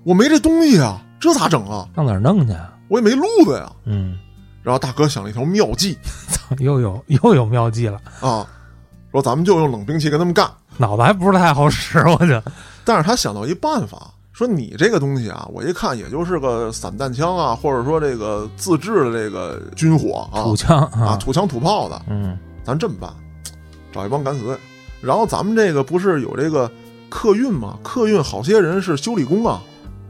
[0.03, 1.89] 我没这东西啊，这咋整啊？
[1.95, 2.53] 上哪儿弄去？
[2.93, 3.71] 啊我也没路子呀。
[3.85, 4.17] 嗯，
[4.61, 5.97] 然后大哥想了一条妙计。
[6.59, 8.45] 又有又有妙计了，啊，
[9.11, 10.47] 说咱们就用冷兵器跟他们干。
[10.77, 12.39] 脑子还不是太好使，我就
[12.85, 22.37] 但是他想到一办法，说你这个东西啊，我一看也就是个散弹枪啊，或者说这个自制的这个军火啊土枪啊，土枪土炮的，嗯。
[22.65, 23.11] 咱这么办，
[23.91, 24.43] 找一帮敢死。
[24.45, 24.57] 队，
[25.01, 26.71] 然后咱们这个不是有这个
[27.09, 27.77] 客运吗？
[27.83, 29.61] 客运好些人是修理工啊，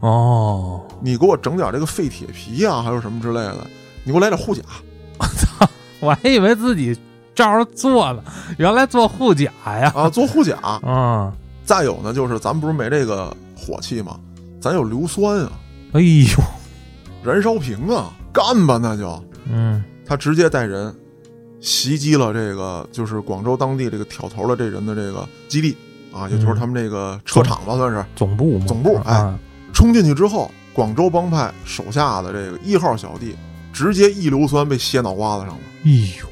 [0.03, 3.65] 哦，你给我整点这个废铁皮啊，还有什么之类的，
[4.03, 4.61] 你给我来点护甲。
[5.17, 5.65] 我操，
[6.01, 6.93] 我还以为自己
[7.33, 8.21] 照着做呢，
[8.57, 9.93] 原来做护甲呀。
[9.95, 10.57] 啊，做护甲。
[10.85, 11.31] 嗯，
[11.63, 14.19] 再有呢，就是咱不是没这个火器吗？
[14.59, 15.53] 咱有硫酸啊，
[15.93, 16.37] 哎呦，
[17.23, 19.23] 燃烧瓶啊，干吧那就。
[19.49, 19.81] 嗯。
[20.05, 20.93] 他直接带人
[21.61, 25.77] 袭击了这个就是广州当地这个挑头的这人的这个基地
[26.11, 28.05] 啊，也就是他们这个车厂吧，算是。
[28.17, 29.15] 总部嘛，总部哎。
[29.15, 29.39] 啊
[29.73, 33.35] 冲进去之后，广州帮派手下的这个一号小弟
[33.73, 35.61] 直接一硫酸被歇脑瓜子上了。
[35.85, 36.27] 哎呦，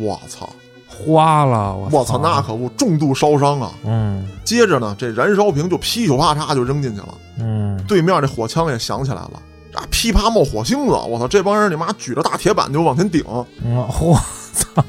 [0.00, 0.48] 我操！
[0.86, 3.72] 花了，我我操，那可不，重度烧伤啊！
[3.84, 10.92] 嗯接着呢，这燃烧瓶就噼里啪嚓就扔进去了，嗯，对面这火枪也响起来了，啊，噼啪冒火星子！
[10.92, 13.24] 我操，这帮人你妈举着大铁板就往前顶，
[13.64, 13.84] 嗯
[14.52, 14.84] 操，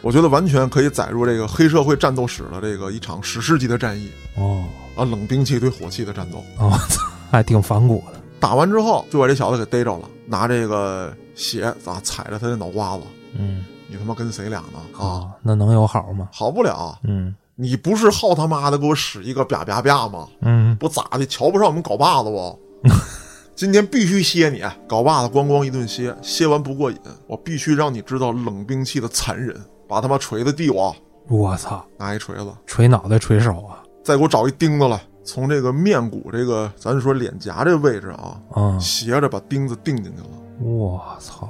[0.00, 4.62] 我觉得完全可以载入这个黑社会战斗史的这个一场史诗级的战役哦
[5.00, 6.44] 啊，冷兵器对火器的战斗。
[6.58, 6.70] 哦，
[7.30, 8.20] 还挺反骨的。
[8.38, 13.02] 打完之后就把这小子给逮着了，拿这个血啊踩着他的脑瓜子，
[13.38, 14.78] 嗯，你他妈跟谁俩呢？
[14.98, 16.28] 啊，啊，那能有好吗？
[16.32, 20.26] 好不了，嗯你不是好他妈的给我使一个啪啪啪吗？
[20.40, 22.58] 嗯，不咋的，瞧不上我们镐把子不？
[23.54, 29.54] 今天必须歇你，镐把子咣咣一顿歇，歇完不过瘾，我必须让你知道冷兵器的残忍。
[29.86, 30.94] 把他妈锤子递我，
[31.28, 33.79] 我操，拿一锤子，锤脑袋锤手啊！
[34.02, 40.28] 再给我找一钉子来，从这个面骨这个，咱就说脸颊这位置啊，啊，斜着把钉子钉进去了。
[40.60, 41.48] 我操，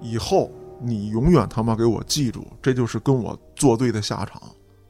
[0.00, 0.50] 以后
[0.80, 4.40] 你永远他妈给我记住，这就是跟我作对的下场。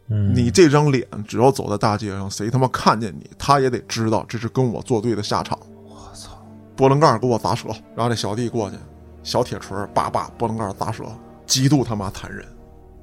[0.08, 5.58] 嗯，你这张脸，只要走在大街上，谁他妈看见你，他也得知道这是跟我作对的下场。
[5.84, 6.30] 我操，
[6.74, 8.76] 波棱盖给我砸折，然后这小弟过去，
[9.22, 11.04] 小铁锤叭叭波棱盖砸折，
[11.46, 12.44] 极度他妈残忍。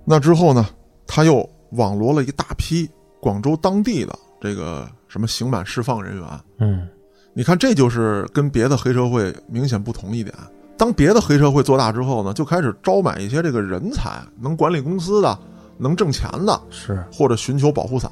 [0.04, 0.68] 那之后呢，
[1.08, 2.90] 他又网罗了一大批
[3.20, 6.28] 广州当地的这个什么刑满释放人员。
[6.60, 6.88] 嗯
[7.34, 10.36] 你看，这就是跟别的黑社会明显不同一点。
[10.76, 15.38] 当别的黑社会做大之后呢，就开始招买一些这个人才，能管理公司的，
[15.78, 18.12] 能挣钱的，是，或者寻求保护伞。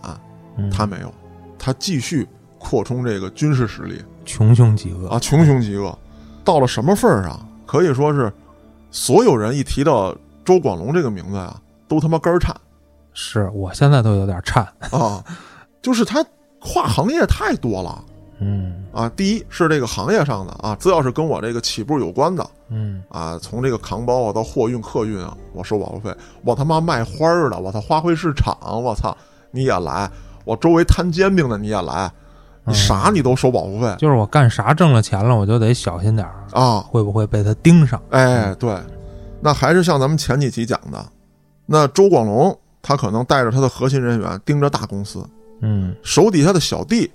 [0.57, 1.13] 嗯他没有，
[1.57, 2.27] 他继续
[2.57, 5.97] 扩充这个军事实力穷凶极恶啊，穷凶极恶。
[6.43, 8.31] 到了什么份儿上，可以说是
[8.91, 12.55] 所有人一提到周广龙这个名字啊，都他妈肝儿颤
[13.19, 14.63] 是我现在都有点颤。
[14.91, 15.23] 啊，
[15.81, 16.23] 就是他
[16.59, 18.03] 跨行业太多了
[18.39, 19.09] 嗯啊。
[19.15, 26.15] 第一是这个行业上的啊，只要是跟我这个起步有关的嗯，啊，从这个扛包啊到货运、客运啊，我收保护费。
[26.43, 29.17] 我他妈卖花儿的，我操花卉市场，我操
[29.49, 30.07] 你也来，
[30.45, 32.11] 我周围摊煎饼的你也来，
[32.65, 36.81] 你啥你都收保护费就是我干啥挣了钱了，我就得小心点儿，啊。
[36.81, 37.99] 会不会被他盯上？
[38.11, 38.77] 哎，对，
[39.41, 41.03] 那还是像咱们前几集讲的，
[41.65, 42.55] 那周广龙
[42.87, 45.21] 他可能带着他的核心人员盯着大公司，
[45.59, 47.11] 嗯手底下的小弟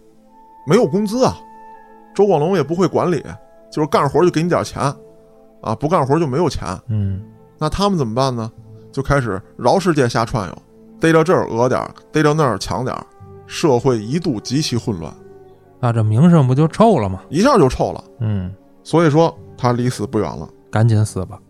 [0.67, 1.35] 没有工资啊，
[2.15, 3.25] 周广龙也不会管理，
[3.71, 4.83] 就是干活就给你点钱，
[5.63, 6.69] 啊，不干活就没有钱。
[6.89, 7.23] 嗯
[7.59, 8.53] 那他们怎么办呢？
[8.93, 10.63] 就开始绕世界瞎串悠，
[11.01, 13.07] 逮着这儿讹点儿，逮着那儿抢点儿，
[13.47, 15.11] 社会一度极其混乱，
[15.81, 17.23] 那这名声不就臭了吗？
[17.31, 18.05] 一下就臭了。
[18.21, 18.55] 嗯，
[18.85, 20.47] 所以说他离死不远了。
[20.71, 21.41] 赶紧死吧。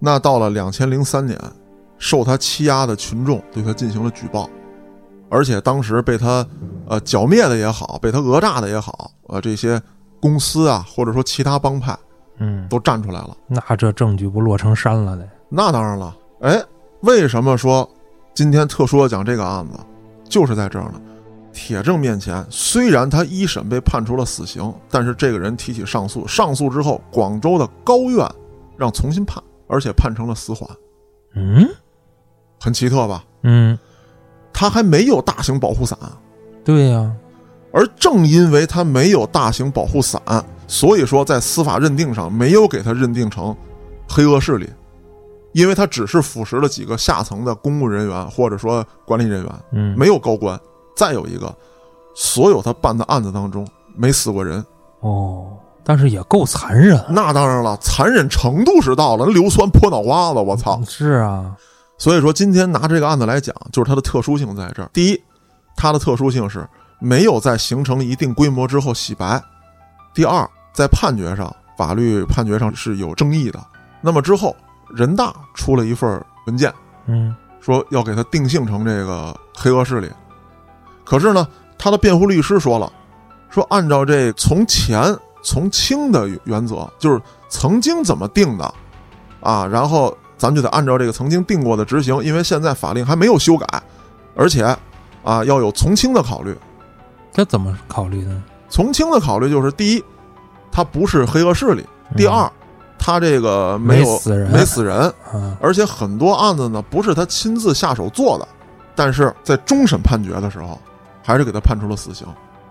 [0.00, 1.38] 那到了两千零三年，
[1.98, 4.48] 受他欺压的群众对他进行了举报，
[5.28, 6.46] 而且当时被他
[6.86, 9.80] 呃剿灭的也好，被他讹诈的也好，呃这些
[10.20, 11.96] 公司啊或者说其他帮派
[12.38, 13.36] 嗯，都站出来了。
[13.46, 15.28] 那这证据不落成山了得？
[15.48, 16.62] 那当然了，哎，
[17.00, 17.88] 为什么说
[18.34, 19.78] 今天特殊的讲这个案子，
[20.24, 21.00] 就是在这儿呢？
[21.50, 28.24] 铁证面前，虽然他一审被判处了死刑，但是这个人提起上诉，上诉之后，广州的高院
[28.76, 30.68] 让重新判，而且判成了死缓，
[31.34, 31.68] 嗯
[32.60, 33.24] 很奇特吧？
[33.42, 33.78] 嗯，
[34.52, 35.98] 他还没有大型保护伞，
[36.64, 37.12] 对呀、
[37.72, 40.20] 而正因为他没有大型保护伞，
[40.66, 43.56] 所以说在司法认定上没有给他认定成
[44.08, 44.68] 黑恶势力，
[45.52, 50.58] 因为他只是腐蚀了几个下层的公务人员或者说管理人员，嗯，没有高官。
[50.96, 51.54] 再有一个，
[52.16, 53.64] 所有他办的案子当中
[53.96, 54.64] 没死过人，
[54.98, 55.46] 哦，
[55.84, 57.06] 但是也够残忍啊。
[57.10, 60.82] 那当然了，残忍程度是到了，那硫酸泼脑瓜子，我操！
[60.84, 61.54] 是啊，
[61.98, 64.88] 所以说今天拿这个案子来讲，就是它的特殊性在这儿。
[64.92, 65.22] 第一，
[65.76, 66.66] 它的特殊性是
[67.00, 69.38] 没有在形成一定规模之后洗白；
[70.14, 73.60] 第二，在判决上，法律判决上是有争议的。
[74.00, 74.54] 那么之后，
[74.94, 76.72] 人大出了一份文件，
[77.06, 80.08] 嗯说要给他定性成这个黑恶势力。
[81.04, 81.46] 可是呢，
[81.76, 82.90] 他的辩护律师说了，
[83.50, 85.02] 说按照这从前
[85.42, 88.72] 从轻的原则，就是曾经怎么定的
[89.40, 93.66] 啊，然后咱就得按照这个曾经定过的执行，因为现在法令还没有修改，
[94.36, 94.64] 而且
[95.24, 96.56] 啊要有从轻的考虑。
[97.32, 98.42] 这怎么考虑呢？
[98.68, 100.04] 从轻的考虑就是第一，
[100.70, 101.82] 他不是黑恶势力；
[102.16, 102.50] 第二，
[102.98, 104.96] 他这个没有没死人没死人，
[105.32, 108.46] 啊，而且很多案子呢不是他亲自下手做的，
[108.94, 110.78] 但是在终审判决的时候，
[111.22, 112.26] 还是给他判出了死刑，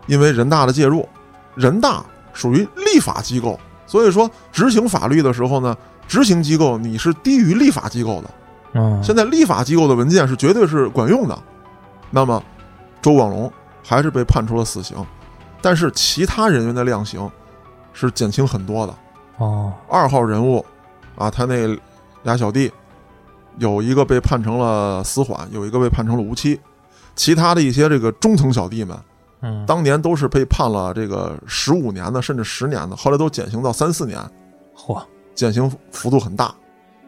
[0.06, 1.08] 因为人大的介入，
[1.56, 2.04] 人大
[2.34, 5.76] 属于立法机构，所以说执行法律的时候呢，
[6.08, 8.30] 执行机构你是低于立法机构的。
[8.74, 11.38] 嗯，现在立法机构的文件是绝对是管用的，
[12.12, 12.42] 那么
[13.02, 13.52] 周广龙
[13.84, 14.98] 还是被判处了死刑，
[15.62, 17.30] 但是其他人员的量刑
[17.94, 18.94] 是减轻很多的。
[19.38, 20.64] 哦，二号人物
[21.16, 21.68] 啊，他那
[22.24, 22.72] 俩小弟
[23.58, 26.60] 有一个被判成了死缓，有一个被判成了无期，
[27.16, 28.98] 其他的一些这个中层小弟们，
[29.42, 34.20] 嗯，当年都是被判了这个十五年的，甚至十年的，后来都减刑到三四年，
[34.76, 35.02] 嚯，
[35.38, 36.54] 减刑幅度很大。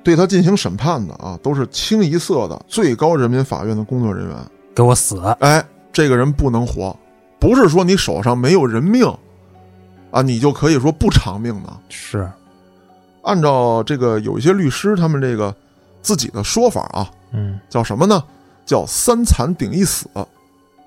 [0.01, 4.37] 对他进行审判的啊，都是清一色的最高人民法院的工作人员。
[4.73, 5.19] 给我死！
[5.41, 5.61] 哎，
[5.91, 6.97] 这个人不能活，
[7.37, 9.05] 不是说你手上没有人命
[10.11, 11.69] 啊，你就可以说不偿命的。
[11.89, 12.31] 是，
[13.23, 15.53] 按照这个有一些律师他们这个
[16.01, 18.23] 自己的说法啊，嗯，叫什么呢？
[18.65, 20.07] 叫三残顶一死，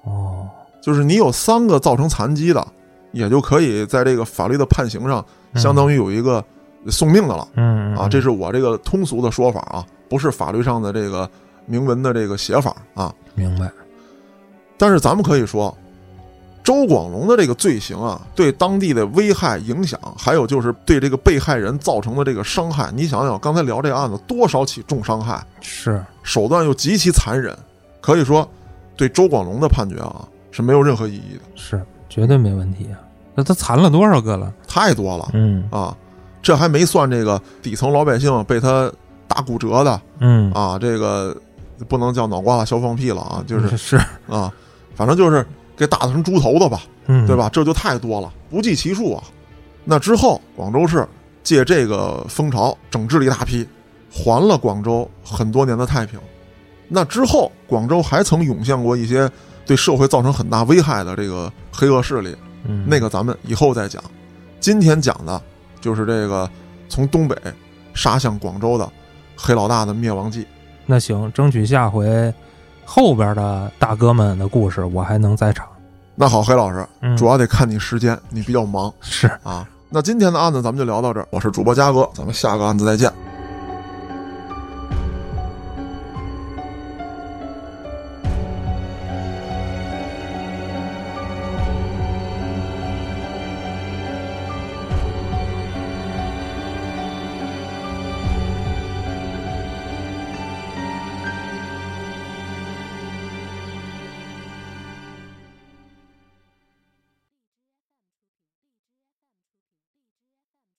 [0.05, 0.49] 哦，
[0.80, 2.66] 就是你有三个造成残疾的，
[3.12, 5.24] 也就可以在这个法律的判刑上，
[5.57, 6.43] 相当于有一个
[6.89, 8.09] 送命的了嗯啊。
[8.09, 11.28] 这是我这个通俗的说法啊，不是法律上的这个
[11.66, 13.12] 明文的这个写法啊。
[13.35, 13.70] 明白。
[14.76, 15.76] 但是咱们可以说，
[16.64, 27.57] 周广龙的这个罪行啊，对当地的危害影响，还有就是对这个被害人造成的这个伤害，你想想，刚才聊这个案子，多少起重伤害，是，手段又极其残忍，
[28.01, 28.49] 可以说，
[28.97, 32.99] 对周广龙的判决啊是没有任何意义的，是，绝对没问题啊！
[33.35, 34.53] 那他残了多少个了？
[34.68, 35.97] 太多了嗯啊！
[36.43, 38.93] 这还没算这个底层老百姓被他
[39.28, 41.34] 打骨折的嗯，啊，这个
[41.88, 43.97] 不能叫脑瓜子削放屁了啊，就是是，
[44.28, 44.53] 啊，
[44.95, 46.82] 反正就是给打成猪头的吧。
[47.07, 47.34] 嗯，对？
[47.34, 47.49] 吧？
[47.53, 49.24] 这就太多了，不计其数啊。
[49.84, 51.05] 那之后，广州市
[51.43, 53.66] 借这个风潮整治了一大批，
[54.09, 56.20] 还了广州很多年的太平。
[56.86, 59.28] 那之后，广州还曾涌现过一些
[59.66, 64.01] 对社会造成很大危害的这个黑恶势力，嗯，那个咱们以后再讲。
[64.61, 65.43] 今天讲的
[65.83, 66.49] 就是这个
[66.89, 67.37] 从东北
[67.93, 68.89] 杀向广州的
[69.37, 70.47] 黑老大的灭亡记。
[70.87, 72.33] 那行，争取下回
[72.87, 75.66] 后边的大哥们的故事我还能在场。
[76.14, 79.26] 那好，黑老师，嗯，主要得看你时间，你比较忙是。
[79.43, 79.68] 啊。
[79.91, 83.12] 那今天的案子咱们就聊到这儿，我是主播嘉哥，咱们下个案子再见。